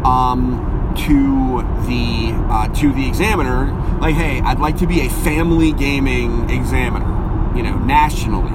um, 0.03 0.93
to 1.05 1.61
the 1.87 2.33
uh, 2.49 2.67
to 2.75 2.91
the 2.91 3.07
examiner, 3.07 3.71
like, 4.01 4.15
hey, 4.15 4.41
I'd 4.41 4.59
like 4.59 4.77
to 4.77 4.87
be 4.87 5.01
a 5.01 5.09
family 5.09 5.71
gaming 5.71 6.49
examiner, 6.49 7.55
you 7.55 7.63
know, 7.63 7.77
nationally 7.77 8.51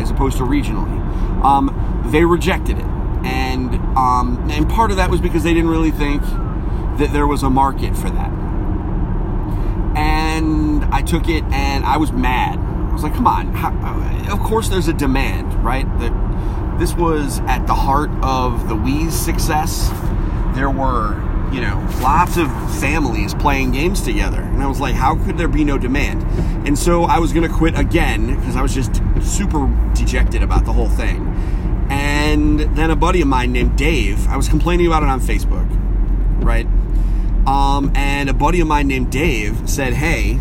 as 0.00 0.10
opposed 0.10 0.36
to 0.38 0.44
regionally. 0.44 1.00
Um, 1.42 2.02
they 2.06 2.24
rejected 2.24 2.78
it, 2.78 2.84
and 3.24 3.74
um, 3.96 4.48
and 4.50 4.68
part 4.68 4.90
of 4.90 4.98
that 4.98 5.10
was 5.10 5.20
because 5.20 5.42
they 5.42 5.54
didn't 5.54 5.70
really 5.70 5.90
think 5.90 6.22
that 6.98 7.12
there 7.12 7.26
was 7.26 7.42
a 7.42 7.50
market 7.50 7.96
for 7.96 8.10
that. 8.10 8.30
And 9.96 10.84
I 10.86 11.02
took 11.02 11.28
it, 11.28 11.44
and 11.44 11.84
I 11.84 11.96
was 11.96 12.12
mad. 12.12 12.58
I 12.58 12.92
was 12.92 13.02
like, 13.02 13.14
come 13.14 13.26
on, 13.26 13.52
how, 13.54 13.70
uh, 13.70 14.32
of 14.32 14.40
course 14.40 14.68
there's 14.68 14.88
a 14.88 14.92
demand, 14.92 15.52
right? 15.64 15.86
That 15.98 16.78
this 16.78 16.94
was 16.94 17.40
at 17.40 17.66
the 17.66 17.74
heart 17.74 18.10
of 18.22 18.68
the 18.68 18.74
Wii's 18.74 19.14
success. 19.14 19.90
There 20.54 20.70
were 20.70 21.20
you 21.54 21.60
know, 21.60 21.88
lots 22.02 22.36
of 22.36 22.48
families 22.80 23.32
playing 23.32 23.70
games 23.70 24.00
together. 24.00 24.40
And 24.40 24.60
I 24.60 24.66
was 24.66 24.80
like, 24.80 24.96
how 24.96 25.14
could 25.24 25.38
there 25.38 25.46
be 25.46 25.62
no 25.62 25.78
demand? 25.78 26.24
And 26.66 26.76
so 26.76 27.04
I 27.04 27.20
was 27.20 27.32
going 27.32 27.48
to 27.48 27.54
quit 27.54 27.78
again 27.78 28.34
because 28.34 28.56
I 28.56 28.62
was 28.62 28.74
just 28.74 29.00
super 29.22 29.72
dejected 29.94 30.42
about 30.42 30.64
the 30.64 30.72
whole 30.72 30.88
thing. 30.88 31.28
And 31.90 32.58
then 32.58 32.90
a 32.90 32.96
buddy 32.96 33.20
of 33.20 33.28
mine 33.28 33.52
named 33.52 33.78
Dave, 33.78 34.26
I 34.26 34.36
was 34.36 34.48
complaining 34.48 34.88
about 34.88 35.04
it 35.04 35.08
on 35.08 35.20
Facebook, 35.20 35.68
right? 36.42 36.66
Um, 37.46 37.92
and 37.94 38.30
a 38.30 38.34
buddy 38.34 38.60
of 38.60 38.66
mine 38.66 38.88
named 38.88 39.12
Dave 39.12 39.68
said, 39.68 39.92
hey, 39.92 40.38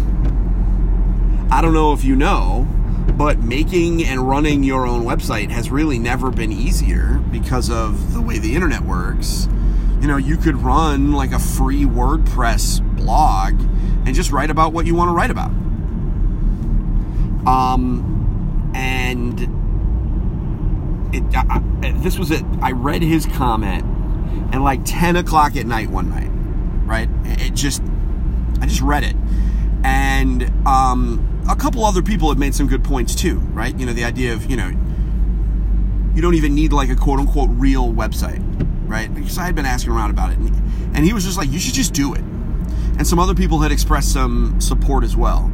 I 1.51 1.61
don't 1.61 1.73
know 1.73 1.93
if 1.93 2.03
you 2.03 2.15
know, 2.15 2.67
but 3.17 3.39
making 3.39 4.03
and 4.05 4.27
running 4.27 4.63
your 4.63 4.87
own 4.87 5.03
website 5.03 5.49
has 5.49 5.69
really 5.69 5.99
never 5.99 6.31
been 6.31 6.51
easier 6.51 7.21
because 7.31 7.69
of 7.69 8.13
the 8.13 8.21
way 8.21 8.39
the 8.39 8.55
internet 8.55 8.81
works 8.81 9.47
you 10.03 10.09
know, 10.09 10.17
you 10.17 10.35
could 10.35 10.57
run 10.57 11.13
like 11.13 11.31
a 11.31 11.39
free 11.39 11.85
WordPress 11.85 12.81
blog 12.97 13.53
and 14.05 14.13
just 14.13 14.33
write 14.33 14.49
about 14.49 14.73
what 14.73 14.85
you 14.85 14.95
want 14.95 15.07
to 15.07 15.13
write 15.13 15.31
about. 15.31 15.49
Um, 17.47 18.73
and 18.75 19.39
it, 21.15 21.23
I, 21.33 21.61
this 22.01 22.19
was 22.19 22.31
it. 22.31 22.43
I 22.61 22.73
read 22.73 23.01
his 23.01 23.25
comment 23.25 23.85
and 24.51 24.61
like 24.61 24.81
10 24.83 25.15
o'clock 25.15 25.55
at 25.55 25.65
night 25.65 25.89
one 25.89 26.09
night, 26.09 26.31
right? 26.85 27.09
It 27.23 27.53
just, 27.53 27.81
I 28.61 28.65
just 28.65 28.81
read 28.81 29.03
it. 29.03 29.15
And 29.83 30.51
um, 30.67 31.43
a 31.49 31.55
couple 31.55 31.83
other 31.83 32.01
people 32.01 32.29
have 32.29 32.37
made 32.37 32.55
some 32.55 32.67
good 32.67 32.83
points 32.83 33.15
too, 33.15 33.39
right? 33.39 33.77
You 33.77 33.85
know, 33.85 33.93
the 33.93 34.05
idea 34.05 34.33
of, 34.33 34.49
you 34.49 34.55
know, 34.55 34.71
you 36.15 36.21
don't 36.21 36.35
even 36.35 36.53
need 36.55 36.71
like 36.71 36.89
a 36.89 36.95
quote 36.95 37.19
unquote 37.19 37.49
real 37.51 37.91
website 37.91 38.41
right? 38.93 39.13
Because 39.13 39.37
I 39.39 39.45
had 39.45 39.55
been 39.55 39.65
asking 39.65 39.91
around 39.91 40.11
about 40.11 40.31
it, 40.31 40.37
and, 40.37 40.95
and 40.95 41.05
he 41.05 41.13
was 41.13 41.25
just 41.25 41.37
like, 41.37 41.49
"You 41.51 41.59
should 41.59 41.73
just 41.73 41.93
do 41.93 42.13
it." 42.13 42.21
And 42.21 43.07
some 43.07 43.19
other 43.19 43.33
people 43.33 43.59
had 43.59 43.71
expressed 43.71 44.13
some 44.13 44.61
support 44.61 45.03
as 45.03 45.15
well, 45.15 45.51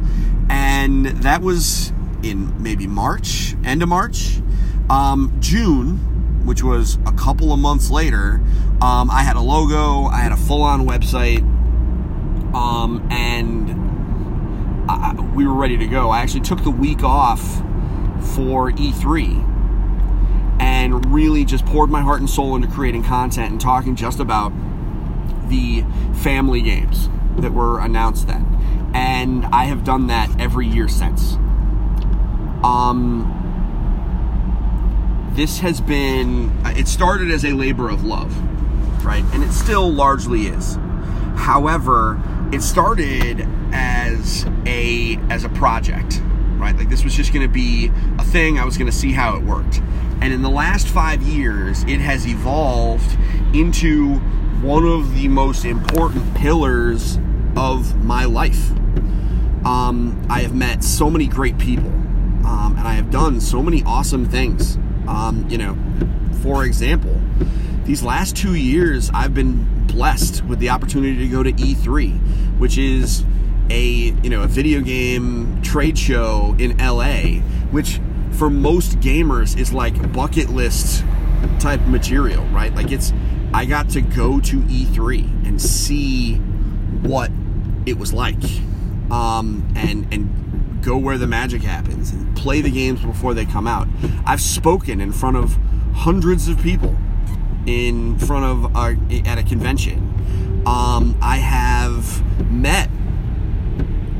and 0.48 1.06
that 1.06 1.40
was 1.40 1.92
in 2.22 2.62
maybe 2.62 2.86
March, 2.86 3.54
end 3.64 3.82
of 3.82 3.88
March, 3.88 4.40
um, 4.90 5.34
June, 5.40 5.98
which 6.44 6.62
was 6.62 6.98
a 7.06 7.12
couple 7.12 7.52
of 7.52 7.58
months 7.58 7.90
later. 7.90 8.40
Um, 8.80 9.10
I 9.10 9.22
had 9.22 9.36
a 9.36 9.40
logo, 9.40 10.06
I 10.06 10.20
had 10.20 10.32
a 10.32 10.36
full-on 10.36 10.86
website, 10.86 11.42
um, 12.54 13.06
and 13.10 13.70
I, 14.90 15.12
we 15.34 15.46
were 15.46 15.54
ready 15.54 15.76
to 15.76 15.86
go. 15.86 16.10
I 16.10 16.20
actually 16.20 16.40
took 16.40 16.62
the 16.64 16.70
week 16.70 17.02
off 17.02 17.40
for 18.34 18.70
E3 18.72 19.46
and 20.60 21.12
really 21.12 21.44
just 21.44 21.64
poured 21.66 21.90
my 21.90 22.02
heart 22.02 22.20
and 22.20 22.28
soul 22.28 22.56
into 22.56 22.68
creating 22.68 23.02
content 23.04 23.50
and 23.50 23.60
talking 23.60 23.96
just 23.96 24.20
about 24.20 24.52
the 25.48 25.84
family 26.14 26.60
games 26.60 27.08
that 27.38 27.52
were 27.52 27.80
announced 27.80 28.26
then. 28.26 28.46
And 28.94 29.46
I 29.46 29.64
have 29.64 29.84
done 29.84 30.08
that 30.08 30.40
every 30.40 30.66
year 30.66 30.88
since. 30.88 31.34
Um, 32.62 33.39
this 35.34 35.58
has 35.60 35.80
been, 35.80 36.50
it 36.66 36.88
started 36.88 37.30
as 37.30 37.44
a 37.44 37.52
labor 37.52 37.88
of 37.88 38.04
love, 38.04 38.34
right? 39.04 39.24
And 39.32 39.42
it 39.42 39.52
still 39.52 39.90
largely 39.90 40.46
is. 40.46 40.76
However, 41.36 42.20
it 42.52 42.62
started 42.62 43.46
as 43.72 44.44
a 44.66 45.16
as 45.30 45.44
a 45.44 45.48
project, 45.50 46.20
right? 46.56 46.76
Like 46.76 46.90
this 46.90 47.04
was 47.04 47.14
just 47.14 47.32
going 47.32 47.46
to 47.46 47.52
be 47.52 47.90
a 48.18 48.24
thing. 48.24 48.58
I 48.58 48.64
was 48.64 48.76
going 48.76 48.90
to 48.90 48.96
see 48.96 49.12
how 49.12 49.36
it 49.36 49.42
worked. 49.42 49.80
And 50.20 50.34
in 50.34 50.42
the 50.42 50.50
last 50.50 50.88
five 50.88 51.22
years, 51.22 51.82
it 51.84 52.00
has 52.00 52.26
evolved 52.26 53.16
into 53.54 54.16
one 54.60 54.84
of 54.84 55.14
the 55.14 55.28
most 55.28 55.64
important 55.64 56.34
pillars 56.34 57.18
of 57.56 57.96
my 58.04 58.24
life. 58.26 58.70
Um, 59.64 60.26
I 60.28 60.40
have 60.40 60.54
met 60.54 60.84
so 60.84 61.08
many 61.08 61.26
great 61.26 61.56
people, 61.56 61.88
um, 61.88 62.74
and 62.76 62.86
I 62.86 62.94
have 62.94 63.10
done 63.10 63.40
so 63.40 63.62
many 63.62 63.82
awesome 63.84 64.26
things. 64.26 64.76
Um, 65.10 65.46
you 65.50 65.58
know, 65.58 65.76
for 66.42 66.64
example, 66.64 67.20
these 67.84 68.02
last 68.02 68.36
two 68.36 68.54
years, 68.54 69.10
I've 69.12 69.34
been 69.34 69.86
blessed 69.88 70.44
with 70.44 70.60
the 70.60 70.70
opportunity 70.70 71.16
to 71.18 71.28
go 71.28 71.42
to 71.42 71.52
E3, 71.52 72.58
which 72.58 72.78
is 72.78 73.24
a 73.68 73.82
you 73.82 74.30
know 74.30 74.42
a 74.42 74.46
video 74.46 74.80
game 74.80 75.60
trade 75.62 75.98
show 75.98 76.54
in 76.58 76.76
LA, 76.78 77.40
which 77.72 78.00
for 78.30 78.48
most 78.48 79.00
gamers 79.00 79.58
is 79.58 79.72
like 79.72 80.12
bucket 80.12 80.50
list 80.50 81.04
type 81.58 81.80
material, 81.86 82.44
right? 82.46 82.72
Like 82.74 82.92
it's 82.92 83.12
I 83.52 83.64
got 83.64 83.90
to 83.90 84.00
go 84.00 84.40
to 84.40 84.56
E3 84.56 85.46
and 85.46 85.60
see 85.60 86.36
what 87.02 87.32
it 87.84 87.98
was 87.98 88.12
like. 88.12 88.42
Um, 89.10 89.66
and 89.74 90.06
and 90.12 90.59
go 90.82 90.96
where 90.96 91.18
the 91.18 91.26
magic 91.26 91.62
happens 91.62 92.10
and 92.12 92.36
play 92.36 92.60
the 92.60 92.70
games 92.70 93.00
before 93.00 93.34
they 93.34 93.44
come 93.44 93.66
out. 93.66 93.88
I've 94.24 94.40
spoken 94.40 95.00
in 95.00 95.12
front 95.12 95.36
of 95.36 95.56
hundreds 95.94 96.48
of 96.48 96.60
people 96.62 96.96
in 97.66 98.18
front 98.18 98.44
of 98.44 98.76
at 99.26 99.38
a 99.38 99.42
convention. 99.42 100.62
Um, 100.66 101.16
I 101.22 101.38
have 101.38 102.22
met 102.50 102.90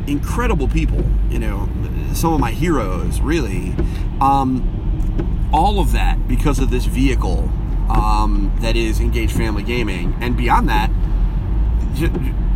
incredible 0.07 0.69
people, 0.69 1.05
you 1.31 1.39
know, 1.39 1.69
some 2.13 2.33
of 2.33 2.41
my 2.41 2.51
heroes, 2.51 3.21
really. 3.21 3.75
Um, 4.21 5.49
all 5.53 5.81
of 5.81 5.93
that 5.93 6.29
because 6.29 6.59
of 6.59 6.71
this 6.71 6.85
vehicle 6.85 7.51
um, 7.89 8.57
that 8.61 8.77
is 8.77 9.01
Engaged 9.01 9.33
Family 9.33 9.63
Gaming. 9.63 10.15
And 10.21 10.37
beyond 10.37 10.69
that, 10.69 10.91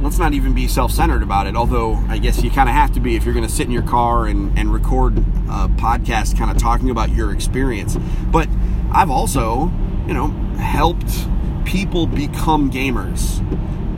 let's 0.04 0.18
not 0.18 0.34
even 0.34 0.52
be 0.52 0.68
self-centered 0.68 1.22
about 1.22 1.46
it. 1.46 1.56
Although 1.56 1.94
I 2.08 2.18
guess 2.18 2.42
you 2.42 2.50
kind 2.50 2.68
of 2.68 2.74
have 2.74 2.92
to 2.92 3.00
be 3.00 3.16
if 3.16 3.24
you're 3.24 3.32
going 3.32 3.46
to 3.46 3.52
sit 3.52 3.66
in 3.66 3.72
your 3.72 3.82
car 3.82 4.26
and, 4.26 4.56
and 4.56 4.70
record 4.72 5.16
a 5.16 5.68
podcast, 5.76 6.36
kind 6.36 6.50
of 6.50 6.58
talking 6.58 6.90
about 6.90 7.10
your 7.10 7.32
experience. 7.32 7.96
But 8.30 8.48
I've 8.92 9.10
also, 9.10 9.72
you 10.06 10.12
know, 10.12 10.28
helped 10.58 11.26
people 11.64 12.06
become 12.06 12.70
gamers 12.70 13.40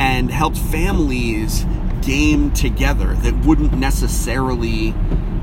and 0.01 0.31
helped 0.31 0.57
families 0.57 1.67
game 2.03 2.53
together 2.53 3.15
that 3.15 3.35
wouldn't 3.45 3.73
necessarily 3.73 4.95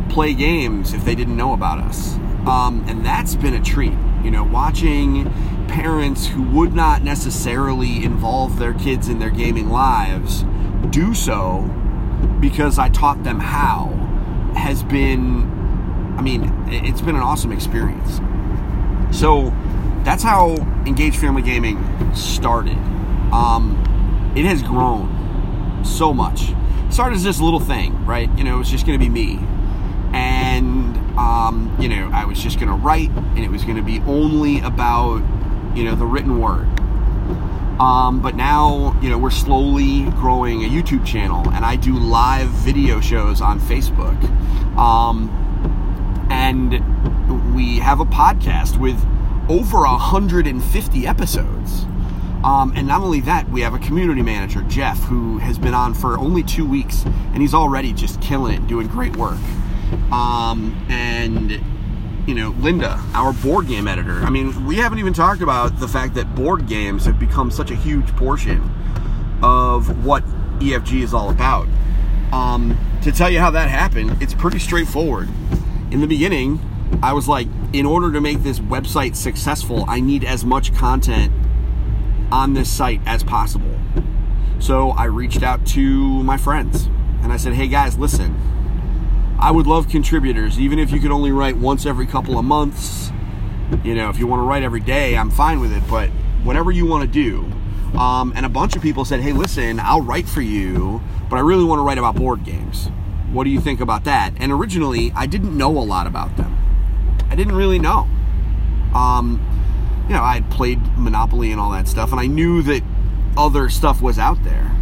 play 0.09 0.33
games 0.33 0.93
if 0.93 1.03
they 1.03 1.13
didn't 1.13 1.35
know 1.35 1.51
about 1.53 1.79
us. 1.79 2.15
Um, 2.47 2.85
and 2.87 3.05
that's 3.05 3.35
been 3.35 3.53
a 3.53 3.61
treat. 3.61 3.93
You 4.23 4.31
know, 4.31 4.43
watching 4.45 5.25
parents 5.67 6.27
who 6.27 6.41
would 6.41 6.73
not 6.73 7.03
necessarily 7.03 8.05
involve 8.05 8.59
their 8.59 8.73
kids 8.73 9.09
in 9.09 9.19
their 9.19 9.29
gaming 9.29 9.69
lives 9.69 10.45
do 10.89 11.13
so 11.13 11.61
because 12.39 12.79
I 12.79 12.89
taught 12.89 13.23
them 13.23 13.39
how 13.39 13.87
has 14.55 14.83
been, 14.83 15.43
I 16.17 16.21
mean, 16.21 16.51
it's 16.67 17.01
been 17.01 17.15
an 17.15 17.21
awesome 17.21 17.51
experience. 17.51 18.19
So 19.17 19.53
that's 20.03 20.23
how 20.23 20.55
Engaged 20.85 21.17
Family 21.17 21.41
Gaming 21.41 22.13
started. 22.13 22.77
Um, 23.31 24.33
it 24.35 24.45
has 24.45 24.61
grown 24.61 25.83
so 25.83 26.13
much. 26.13 26.49
It 26.49 26.93
started 26.93 27.15
as 27.15 27.23
this 27.23 27.39
little 27.39 27.59
thing, 27.59 28.05
right? 28.05 28.29
You 28.37 28.43
know, 28.43 28.55
it 28.55 28.59
was 28.59 28.69
just 28.69 28.85
going 28.85 28.99
to 28.99 29.03
be 29.03 29.09
me. 29.09 29.39
And, 30.13 30.95
um, 31.17 31.75
you 31.79 31.89
know, 31.89 32.09
I 32.13 32.25
was 32.25 32.39
just 32.39 32.59
going 32.59 32.69
to 32.69 32.75
write, 32.75 33.09
and 33.09 33.39
it 33.39 33.49
was 33.49 33.63
going 33.63 33.77
to 33.77 33.83
be 33.83 33.99
only 34.01 34.59
about 34.59 35.23
you 35.75 35.83
know, 35.83 35.95
the 35.95 36.05
written 36.05 36.39
word. 36.39 36.67
Um, 37.83 38.21
but 38.21 38.37
now, 38.37 38.97
you 39.01 39.09
know, 39.09 39.17
we're 39.17 39.29
slowly 39.29 40.03
growing 40.11 40.63
a 40.63 40.69
YouTube 40.69 41.05
channel, 41.05 41.49
and 41.49 41.65
I 41.65 41.75
do 41.75 41.93
live 41.93 42.47
video 42.47 43.01
shows 43.01 43.41
on 43.41 43.59
Facebook. 43.59 44.17
Um, 44.77 45.29
and 46.31 46.71
we 47.53 47.79
have 47.79 47.99
a 47.99 48.05
podcast 48.05 48.79
with 48.79 48.97
over 49.49 49.79
150 49.79 51.05
episodes. 51.05 51.83
Um, 52.45 52.71
and 52.73 52.87
not 52.87 53.01
only 53.01 53.19
that, 53.19 53.49
we 53.49 53.59
have 53.59 53.73
a 53.73 53.79
community 53.79 54.21
manager, 54.21 54.61
Jeff, 54.69 54.97
who 54.99 55.39
has 55.39 55.59
been 55.59 55.73
on 55.73 55.93
for 55.93 56.17
only 56.17 56.41
two 56.41 56.65
weeks, 56.65 57.03
and 57.03 57.41
he's 57.41 57.53
already 57.53 57.91
just 57.91 58.21
killing 58.21 58.53
it, 58.53 58.65
doing 58.65 58.87
great 58.87 59.17
work. 59.17 59.39
Um, 60.09 60.85
and 60.87 61.61
you 62.27 62.35
know, 62.35 62.49
Linda, 62.59 62.99
our 63.13 63.33
board 63.33 63.67
game 63.67 63.87
editor. 63.87 64.21
I 64.21 64.29
mean, 64.29 64.65
we 64.65 64.77
haven't 64.77 64.99
even 64.99 65.13
talked 65.13 65.41
about 65.41 65.79
the 65.79 65.87
fact 65.87 66.13
that 66.15 66.35
board 66.35 66.67
games 66.67 67.05
have 67.05 67.19
become 67.19 67.51
such 67.51 67.69
a 67.69 67.75
huge 67.75 68.07
portion 68.15 68.61
of 69.41 70.05
what 70.05 70.23
EFG 70.59 71.01
is 71.01 71.13
all 71.13 71.29
about. 71.29 71.67
Um, 72.31 72.77
to 73.03 73.11
tell 73.11 73.29
you 73.29 73.39
how 73.39 73.51
that 73.51 73.69
happened, 73.69 74.21
it's 74.21 74.33
pretty 74.33 74.59
straightforward. 74.59 75.29
In 75.91 75.99
the 75.99 76.07
beginning, 76.07 76.59
I 77.03 77.13
was 77.13 77.27
like, 77.27 77.47
in 77.73 77.85
order 77.85 78.11
to 78.11 78.21
make 78.21 78.43
this 78.43 78.59
website 78.59 79.15
successful, 79.15 79.83
I 79.87 79.99
need 79.99 80.23
as 80.23 80.45
much 80.45 80.73
content 80.73 81.33
on 82.31 82.53
this 82.53 82.69
site 82.69 83.01
as 83.05 83.23
possible. 83.23 83.77
So 84.59 84.91
I 84.91 85.05
reached 85.05 85.43
out 85.43 85.65
to 85.67 86.23
my 86.23 86.37
friends 86.37 86.85
and 87.21 87.33
I 87.33 87.37
said, 87.37 87.53
hey 87.53 87.67
guys, 87.67 87.97
listen, 87.97 88.35
I 89.43 89.51
would 89.51 89.67
love 89.67 89.89
contributors, 89.89 90.57
even 90.57 90.79
if 90.79 90.89
you 90.89 91.01
could 91.01 91.11
only 91.11 91.33
write 91.33 91.57
once 91.57 91.85
every 91.85 92.05
couple 92.05 92.39
of 92.39 92.45
months. 92.45 93.11
You 93.83 93.93
know, 93.93 94.09
if 94.09 94.17
you 94.17 94.25
want 94.25 94.39
to 94.39 94.45
write 94.45 94.63
every 94.63 94.79
day, 94.79 95.17
I'm 95.17 95.29
fine 95.29 95.59
with 95.59 95.73
it, 95.73 95.83
but 95.89 96.07
whatever 96.45 96.71
you 96.71 96.85
want 96.85 97.03
to 97.03 97.09
do. 97.09 97.51
Um, 97.99 98.31
and 98.37 98.45
a 98.45 98.49
bunch 98.49 98.77
of 98.77 98.81
people 98.81 99.03
said, 99.03 99.19
hey, 99.19 99.33
listen, 99.33 99.81
I'll 99.81 99.99
write 99.99 100.29
for 100.29 100.39
you, 100.39 101.01
but 101.29 101.35
I 101.35 101.41
really 101.41 101.65
want 101.65 101.79
to 101.79 101.83
write 101.83 101.97
about 101.97 102.15
board 102.15 102.45
games. 102.45 102.87
What 103.33 103.43
do 103.43 103.49
you 103.49 103.59
think 103.59 103.81
about 103.81 104.05
that? 104.05 104.33
And 104.37 104.49
originally, 104.49 105.11
I 105.13 105.25
didn't 105.25 105.57
know 105.57 105.77
a 105.77 105.83
lot 105.83 106.07
about 106.07 106.37
them. 106.37 106.57
I 107.29 107.35
didn't 107.35 107.55
really 107.55 107.79
know. 107.79 108.07
Um, 108.95 109.45
you 110.07 110.15
know, 110.15 110.23
I 110.23 110.35
had 110.35 110.49
played 110.51 110.79
Monopoly 110.97 111.51
and 111.51 111.59
all 111.59 111.71
that 111.71 111.89
stuff, 111.89 112.11
and 112.11 112.19
I 112.21 112.27
knew 112.27 112.61
that 112.61 112.81
other 113.35 113.67
stuff 113.67 114.01
was 114.01 114.17
out 114.17 114.41
there. 114.45 114.73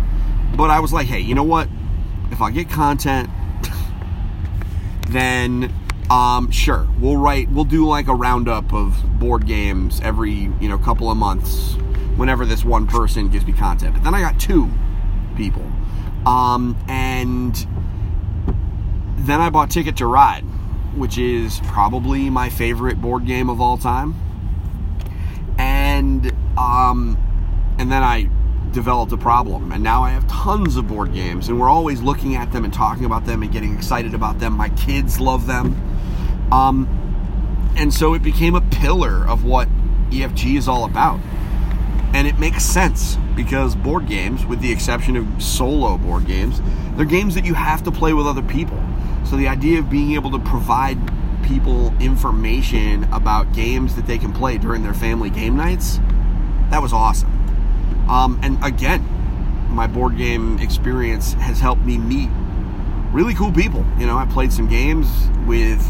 But 0.56 0.70
I 0.70 0.82
was 0.82 0.94
like, 0.94 1.08
hey, 1.08 1.22
you 1.22 1.34
know 1.34 1.42
what? 1.42 1.68
If 2.30 2.42
I 2.42 2.52
get 2.52 2.70
content 2.70 3.28
then 5.12 5.74
um, 6.12 6.52
sure, 6.52 6.88
we'll 7.00 7.15
write, 7.15 7.50
we'll 7.52 7.63
do 7.63 7.88
like 7.88 8.08
a 8.08 8.13
roundup 8.13 8.74
of 8.74 9.02
board 9.17 9.47
games 9.47 10.02
every, 10.02 10.52
you 10.60 10.67
know, 10.67 10.78
couple 10.78 11.10
of 11.10 11.15
months 11.17 11.76
whenever 12.17 12.45
this 12.45 12.65
one 12.65 12.86
person 12.86 13.30
gives 13.30 13.45
me 13.45 13.54
content. 13.54 13.93
But 13.93 14.04
then 14.04 14.13
I 14.13 14.19
got 14.19 14.38
two 14.38 14.69
people. 15.38 15.65
Um, 16.26 16.78
and 16.89 17.56
then 19.19 19.39
I 19.39 19.50
bought 19.50 19.71
Ticket 19.71 19.95
to 19.97 20.06
Ride, 20.06 20.43
which 20.95 21.17
is 21.17 21.62
probably 21.63 22.30
my 22.30 22.50
favorite 22.50 23.02
board 23.02 23.26
game 23.26 23.50
of 23.50 23.62
all 23.62 23.78
time. 23.78 24.15
And, 25.58 26.30
um, 26.58 27.17
and 27.80 27.89
then 27.89 28.04
I 28.04 28.30
developed 28.72 29.12
a 29.12 29.18
problem. 29.18 29.72
And 29.72 29.84
now 29.84 30.04
I 30.04 30.12
have 30.12 30.28
tons 30.28 30.76
of 30.78 30.88
board 30.88 31.14
games, 31.14 31.50
and 31.50 31.60
we're 31.60 31.70
always 31.70 32.02
looking 32.02 32.36
at 32.36 32.52
them 32.52 32.64
and 32.66 32.74
talking 32.74 33.06
about 33.06 33.26
them 33.26 33.44
and 33.44 33.52
getting 33.52 33.76
excited 33.76 34.14
about 34.14 34.40
them. 34.40 34.54
My 34.54 34.70
kids 34.70 35.20
love 35.20 35.48
them. 35.48 35.76
Um, 36.52 36.88
and 37.76 37.94
so 37.94 38.14
it 38.14 38.24
became 38.24 38.56
a 38.56 38.62
pillar 38.62 39.26
of 39.28 39.44
what 39.46 39.68
EFG 40.10 40.58
is 40.58 40.68
all 40.68 40.86
about. 40.86 41.20
And 42.14 42.28
it 42.28 42.38
makes 42.38 42.64
sense 42.64 43.18
because 43.36 43.76
board 43.76 44.08
games, 44.08 44.46
with 44.46 44.60
the 44.60 44.72
exception 44.72 45.16
of 45.16 45.42
solo 45.42 45.98
board 45.98 46.28
games, 46.28 46.62
they're 46.96 47.06
games 47.06 47.36
that 47.36 47.46
you 47.46 47.54
have 47.54 47.84
to 47.84 47.92
play 47.92 48.14
with 48.14 48.28
other 48.28 48.42
people. 48.42 48.82
So 49.24 49.38
the 49.38 49.48
idea 49.48 49.80
of 49.80 49.90
being 49.90 50.14
able 50.14 50.32
to 50.32 50.40
provide 50.40 50.98
people 51.44 51.94
information 52.00 53.06
about 53.06 53.54
games 53.54 53.96
that 53.96 54.06
they 54.06 54.18
can 54.18 54.34
play 54.34 54.58
during 54.58 54.84
their 54.84 54.94
family 54.94 55.30
game 55.30 55.56
nights, 55.56 56.00
that 56.70 56.82
was 56.82 56.92
awesome. 56.92 57.41
Um, 58.12 58.39
and 58.43 58.62
again, 58.62 59.08
my 59.69 59.88
board 59.88 60.17
game 60.17 60.60
experience 60.60 61.32
has 61.34 61.62
helped 61.62 61.84
me 61.84 61.97
meet 61.97 62.30
really 63.13 63.34
cool 63.34 63.54
people. 63.54 63.86
You 63.97 64.06
know, 64.06 64.17
I 64.17 64.26
played 64.26 64.52
some 64.52 64.67
games 64.67 65.08
with 65.47 65.82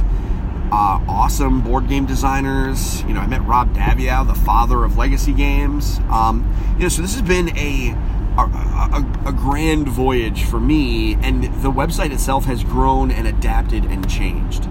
uh, 0.71 1.03
awesome 1.07 1.62
board 1.62 1.89
game 1.89 2.05
designers. 2.05 3.01
You 3.03 3.15
know, 3.15 3.21
I 3.21 3.27
met 3.27 3.41
Rob 3.41 3.73
Daviau, 3.73 4.27
the 4.27 4.36
father 4.36 4.84
of 4.84 4.97
legacy 4.97 5.34
games. 5.34 5.99
Um, 6.12 6.47
you 6.77 6.84
know, 6.84 6.89
so 6.89 7.01
this 7.01 7.13
has 7.13 7.23
been 7.23 7.57
a 7.57 7.97
a, 8.38 8.43
a 8.43 9.29
a, 9.29 9.34
grand 9.34 9.89
voyage 9.89 10.43
for 10.45 10.60
me, 10.60 11.15
and 11.15 11.43
the 11.43 11.71
website 11.71 12.12
itself 12.12 12.45
has 12.45 12.63
grown 12.63 13.12
and 13.12 13.27
adapted 13.27 13.84
and 13.84 14.10
changed. 14.10 14.69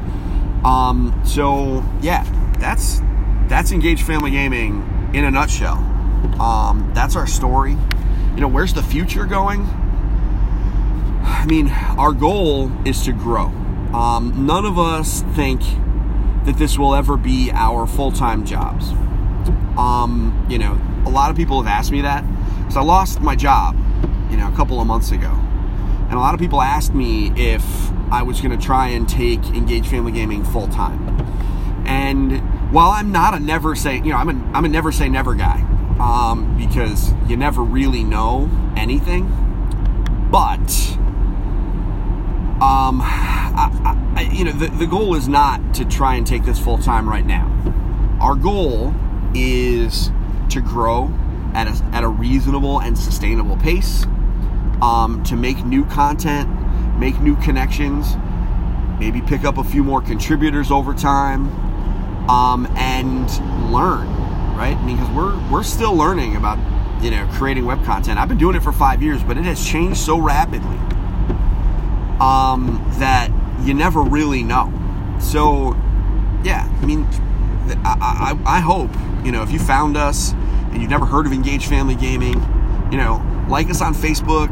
Um, 0.65 1.21
so 1.27 1.85
yeah, 2.01 2.25
that's 2.59 3.01
that's 3.49 3.73
Engaged 3.73 4.07
Family 4.07 4.31
Gaming 4.31 5.11
in 5.13 5.25
a 5.25 5.31
nutshell. 5.31 5.90
Um, 6.41 6.91
that's 6.95 7.17
our 7.17 7.27
story. 7.27 7.77
You 8.35 8.41
know, 8.41 8.49
where's 8.49 8.73
the 8.73 8.83
future 8.83 9.27
going? 9.27 9.61
I 11.23 11.45
mean, 11.47 11.69
our 11.69 12.13
goal 12.13 12.73
is 12.87 13.05
to 13.05 13.13
grow. 13.13 13.47
Um, 13.93 14.47
none 14.47 14.65
of 14.65 14.79
us 14.79 15.21
think 15.35 15.61
that 16.47 16.57
this 16.57 16.79
will 16.79 16.95
ever 16.95 17.19
be 17.19 17.51
our 17.53 17.87
full 17.87 18.11
time 18.11 18.47
jobs. 18.47 18.89
Um, 19.77 20.47
you 20.49 20.59
know, 20.59 20.81
a 21.05 21.11
lot 21.11 21.31
of 21.31 21.37
people 21.37 21.63
have 21.63 21.71
asked 21.71 21.93
me 21.93 22.01
that. 22.01 22.25
So 22.73 22.81
I 22.81 22.85
lost 22.85 23.21
my 23.21 23.37
job, 23.37 23.77
you 24.31 24.39
know, 24.39 24.49
a 24.51 24.57
couple 24.57 24.81
of 24.81 24.87
months 24.87 25.11
ago. 25.11 25.29
And 25.29 26.15
a 26.15 26.19
lot 26.19 26.33
of 26.33 26.41
people 26.41 26.63
asked 26.63 26.95
me 26.95 27.33
if 27.37 27.63
I 28.11 28.23
was 28.23 28.41
going 28.41 28.59
to 28.59 28.65
try 28.65 28.89
and 28.89 29.07
take 29.07 29.45
Engage 29.51 29.89
Family 29.89 30.13
Gaming 30.13 30.45
full 30.45 30.69
time. 30.69 31.21
And 31.87 32.41
while 32.73 32.91
I'm 32.91 33.13
not 33.13 33.35
a 33.35 33.41
never 33.41 33.75
say, 33.75 33.97
you 33.97 34.11
know, 34.11 34.17
I'm 34.17 34.29
a, 34.31 34.53
I'm 34.57 34.65
a 34.65 34.69
never 34.69 34.91
say 34.91 35.09
never 35.11 35.35
guy 35.35 35.67
um, 36.01 36.57
because 36.57 37.13
you 37.29 37.37
never 37.37 37.63
really 37.63 38.03
know 38.03 38.51
anything. 38.77 39.29
But, 40.31 40.71
um, 42.63 43.01
I, 43.03 44.15
I, 44.17 44.23
you 44.33 44.45
know, 44.45 44.53
the, 44.53 44.69
the 44.69 44.87
goal 44.87 45.15
is 45.15 45.29
not 45.29 45.75
to 45.75 45.85
try 45.85 46.15
and 46.15 46.27
take 46.27 46.45
this 46.45 46.59
full 46.59 46.79
time 46.79 47.09
right 47.09 47.27
now. 47.27 47.49
Our 48.21 48.35
goal 48.35 48.95
is 49.35 50.11
to 50.51 50.61
grow 50.61 51.13
at 51.55 51.67
a, 51.67 51.85
at 51.95 52.05
a 52.05 52.09
reasonable 52.09 52.81
and 52.81 52.97
sustainable 52.99 53.57
pace, 53.57 54.05
um, 54.83 55.23
to 55.25 55.37
make 55.37 55.65
new 55.65 55.85
content, 55.87 56.49
make 56.99 57.21
new 57.21 57.37
connections, 57.37 58.17
maybe 58.99 59.21
pick 59.21 59.45
up 59.45 59.59
a 59.59 59.65
few 59.65 59.83
more 59.83 60.01
contributors 60.01 60.71
over 60.71 60.95
time, 60.95 61.49
um, 62.31 62.67
and 62.77 63.29
learn 63.73 64.20
right? 64.61 64.77
I 64.77 64.85
mean, 64.85 64.97
because 64.97 65.11
we're 65.15 65.51
we're 65.51 65.63
still 65.63 65.95
learning 65.95 66.37
about 66.37 66.59
you 67.03 67.11
know 67.11 67.27
creating 67.33 67.65
web 67.65 67.83
content. 67.83 68.19
I've 68.19 68.29
been 68.29 68.39
doing 68.39 68.55
it 68.55 68.63
for 68.63 68.73
five 68.73 69.03
years, 69.03 69.23
but 69.23 69.39
it 69.39 69.45
has 69.45 69.67
changed 69.67 69.99
so 69.99 70.19
rapidly 70.19 70.77
um, 72.21 72.85
that 72.99 73.31
you 73.63 73.73
never 73.73 74.03
really 74.03 74.43
know. 74.43 74.71
So, 75.19 75.73
yeah, 76.45 76.69
I 76.83 76.85
mean, 76.85 77.07
I, 77.85 78.37
I, 78.47 78.59
I 78.59 78.61
hope 78.61 78.91
you 79.25 79.33
know 79.33 79.43
if 79.43 79.51
you 79.51 79.59
found 79.59 79.97
us 79.97 80.33
and 80.33 80.83
you've 80.83 80.91
never 80.91 81.07
heard 81.07 81.27
of 81.27 81.33
Engage 81.33 81.67
Family 81.67 81.95
Gaming, 81.95 82.35
you 82.93 82.99
know, 82.99 83.25
like 83.49 83.71
us 83.71 83.81
on 83.81 83.95
Facebook, 83.95 84.51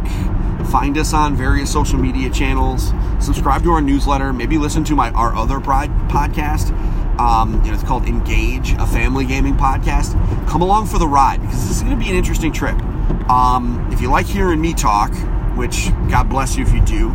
find 0.71 0.97
us 0.97 1.13
on 1.13 1.37
various 1.37 1.71
social 1.71 1.99
media 1.99 2.31
channels, 2.31 2.93
subscribe 3.21 3.63
to 3.63 3.73
our 3.73 3.83
newsletter, 3.83 4.33
maybe 4.33 4.57
listen 4.57 4.85
to 4.85 4.95
my 4.95 5.11
our 5.11 5.35
other 5.37 5.61
pride 5.61 5.91
podcast. 6.09 6.73
Um, 7.19 7.63
you 7.65 7.71
know, 7.71 7.75
it's 7.75 7.83
called 7.83 8.05
Engage, 8.07 8.73
a 8.73 8.87
family 8.87 9.25
gaming 9.25 9.55
podcast. 9.55 10.13
Come 10.49 10.63
along 10.63 10.87
for 10.87 10.99
the 10.99 11.09
ride 11.09 11.41
because 11.41 11.69
this 11.69 11.77
is 11.77 11.83
going 11.83 11.99
to 11.99 12.03
be 12.03 12.11
an 12.11 12.17
interesting 12.17 12.53
trip. 12.53 12.77
Um, 13.29 13.89
if 13.93 14.01
you 14.01 14.11
like 14.11 14.27
hearing 14.27 14.61
me 14.61 14.75
talk, 14.75 15.13
which 15.57 15.89
God 16.09 16.29
bless 16.29 16.57
you 16.57 16.65
if 16.65 16.73
you 16.73 16.81
do, 16.85 17.09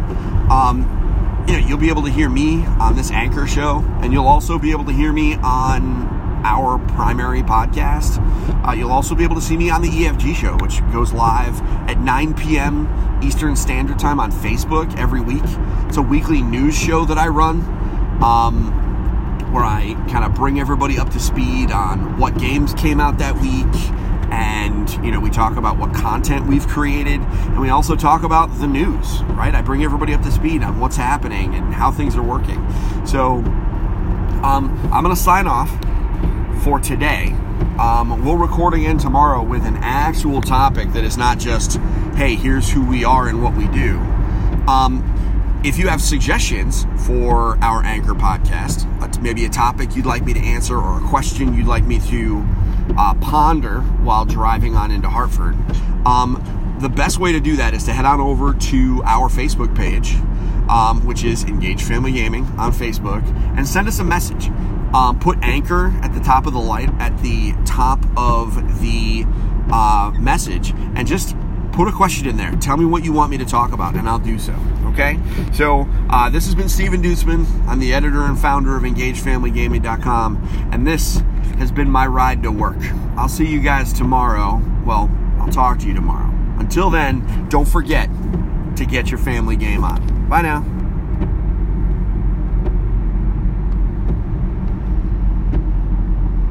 um, 0.51 1.45
you 1.47 1.53
know, 1.53 1.67
you'll 1.67 1.77
be 1.77 1.89
able 1.89 2.03
to 2.03 2.11
hear 2.11 2.29
me 2.29 2.65
on 2.65 2.95
this 2.95 3.11
anchor 3.11 3.47
show, 3.47 3.83
and 4.01 4.13
you'll 4.13 4.27
also 4.27 4.59
be 4.59 4.71
able 4.71 4.85
to 4.85 4.91
hear 4.91 5.11
me 5.11 5.35
on 5.35 6.13
our 6.43 6.77
primary 6.89 7.41
podcast. 7.41 8.19
Uh, 8.67 8.73
you'll 8.73 8.91
also 8.91 9.15
be 9.15 9.23
able 9.23 9.35
to 9.35 9.41
see 9.41 9.57
me 9.57 9.69
on 9.69 9.81
the 9.81 9.89
EFG 9.89 10.35
show, 10.35 10.57
which 10.57 10.81
goes 10.91 11.13
live 11.13 11.61
at 11.89 11.97
9 11.99 12.33
p.m. 12.33 13.19
Eastern 13.23 13.55
Standard 13.55 13.97
Time 13.97 14.19
on 14.19 14.31
Facebook 14.31 14.97
every 14.97 15.21
week. 15.21 15.43
It's 15.87 15.97
a 15.97 16.01
weekly 16.01 16.41
news 16.41 16.77
show 16.77 17.05
that 17.05 17.17
I 17.17 17.27
run. 17.27 17.61
Um, 18.21 18.82
where 19.53 19.63
I 19.63 19.93
kind 20.09 20.25
of 20.25 20.33
bring 20.33 20.59
everybody 20.59 20.97
up 20.97 21.11
to 21.11 21.19
speed 21.19 21.71
on 21.71 22.17
what 22.17 22.37
games 22.37 22.73
came 22.73 22.99
out 22.99 23.19
that 23.19 23.35
week, 23.35 23.91
and 24.31 24.89
you 25.05 25.11
know 25.11 25.19
we 25.19 25.29
talk 25.29 25.57
about 25.57 25.77
what 25.77 25.93
content 25.93 26.47
we've 26.47 26.67
created, 26.67 27.21
and 27.21 27.61
we 27.61 27.69
also 27.69 27.95
talk 27.95 28.23
about 28.23 28.47
the 28.59 28.67
news. 28.67 29.21
Right, 29.23 29.53
I 29.53 29.61
bring 29.61 29.83
everybody 29.83 30.13
up 30.13 30.23
to 30.23 30.31
speed 30.31 30.63
on 30.63 30.79
what's 30.79 30.97
happening 30.97 31.53
and 31.53 31.73
how 31.73 31.91
things 31.91 32.15
are 32.15 32.23
working. 32.23 32.65
So 33.05 33.35
um, 34.43 34.77
I'm 34.91 35.03
going 35.03 35.15
to 35.15 35.21
sign 35.21 35.47
off 35.47 35.69
for 36.63 36.79
today. 36.79 37.35
Um, 37.79 38.23
we'll 38.25 38.37
record 38.37 38.73
again 38.73 38.97
tomorrow 38.97 39.43
with 39.43 39.65
an 39.65 39.77
actual 39.77 40.41
topic 40.41 40.91
that 40.93 41.03
is 41.03 41.17
not 41.17 41.39
just, 41.39 41.77
hey, 42.15 42.35
here's 42.35 42.69
who 42.69 42.85
we 42.85 43.03
are 43.03 43.27
and 43.27 43.41
what 43.41 43.55
we 43.55 43.67
do. 43.67 43.97
Um, 44.67 45.01
if 45.63 45.77
you 45.77 45.87
have 45.87 46.01
suggestions 46.01 46.85
for 47.07 47.57
our 47.63 47.83
Anchor 47.83 48.13
podcast, 48.13 48.89
maybe 49.23 49.45
a 49.45 49.49
topic 49.49 49.95
you'd 49.95 50.05
like 50.05 50.25
me 50.25 50.33
to 50.33 50.39
answer 50.39 50.77
or 50.77 50.97
a 50.97 51.07
question 51.07 51.53
you'd 51.53 51.65
like 51.65 51.85
me 51.85 51.99
to 51.99 52.45
uh, 52.97 53.13
ponder 53.15 53.79
while 54.03 54.25
driving 54.25 54.75
on 54.75 54.91
into 54.91 55.09
Hartford, 55.09 55.55
um, 56.05 56.77
the 56.81 56.89
best 56.89 57.17
way 57.17 57.31
to 57.31 57.39
do 57.39 57.55
that 57.55 57.73
is 57.73 57.85
to 57.85 57.93
head 57.93 58.03
on 58.03 58.19
over 58.19 58.53
to 58.53 59.01
our 59.05 59.29
Facebook 59.29 59.73
page, 59.73 60.15
um, 60.69 61.05
which 61.05 61.23
is 61.23 61.45
Engage 61.45 61.81
Family 61.81 62.11
Gaming 62.11 62.45
on 62.57 62.73
Facebook, 62.73 63.23
and 63.57 63.65
send 63.65 63.87
us 63.87 63.99
a 63.99 64.03
message. 64.03 64.49
Um, 64.93 65.17
put 65.19 65.41
Anchor 65.41 65.93
at 66.03 66.13
the 66.13 66.19
top 66.19 66.45
of 66.45 66.53
the 66.53 66.59
light, 66.59 66.89
at 66.99 67.17
the 67.19 67.53
top 67.65 68.05
of 68.17 68.81
the 68.81 69.23
uh, 69.71 70.11
message, 70.19 70.71
and 70.95 71.07
just 71.07 71.35
put 71.71 71.87
a 71.87 71.91
question 71.91 72.27
in 72.27 72.35
there. 72.35 72.51
Tell 72.57 72.75
me 72.75 72.85
what 72.85 73.05
you 73.05 73.13
want 73.13 73.31
me 73.31 73.37
to 73.37 73.45
talk 73.45 73.71
about, 73.71 73.95
and 73.95 74.07
I'll 74.07 74.19
do 74.19 74.37
so. 74.37 74.53
Okay? 74.93 75.19
So, 75.53 75.87
uh, 76.09 76.29
this 76.29 76.45
has 76.45 76.55
been 76.55 76.69
Stephen 76.69 77.01
Duetzmann. 77.01 77.45
I'm 77.67 77.79
the 77.79 77.93
editor 77.93 78.21
and 78.21 78.39
founder 78.39 78.77
of 78.77 78.83
EngageFamilyGaming.com, 78.83 80.69
and 80.71 80.85
this 80.85 81.23
has 81.57 81.71
been 81.71 81.89
my 81.89 82.05
ride 82.05 82.43
to 82.43 82.51
work. 82.51 82.77
I'll 83.17 83.27
see 83.27 83.47
you 83.47 83.59
guys 83.59 83.91
tomorrow. 83.91 84.61
Well, 84.85 85.09
I'll 85.39 85.51
talk 85.51 85.79
to 85.79 85.87
you 85.87 85.93
tomorrow. 85.93 86.29
Until 86.59 86.89
then, 86.89 87.47
don't 87.49 87.67
forget 87.67 88.09
to 88.75 88.85
get 88.85 89.09
your 89.09 89.19
family 89.19 89.55
game 89.55 89.83
on. 89.83 90.29
Bye 90.29 90.43
now. 90.43 90.82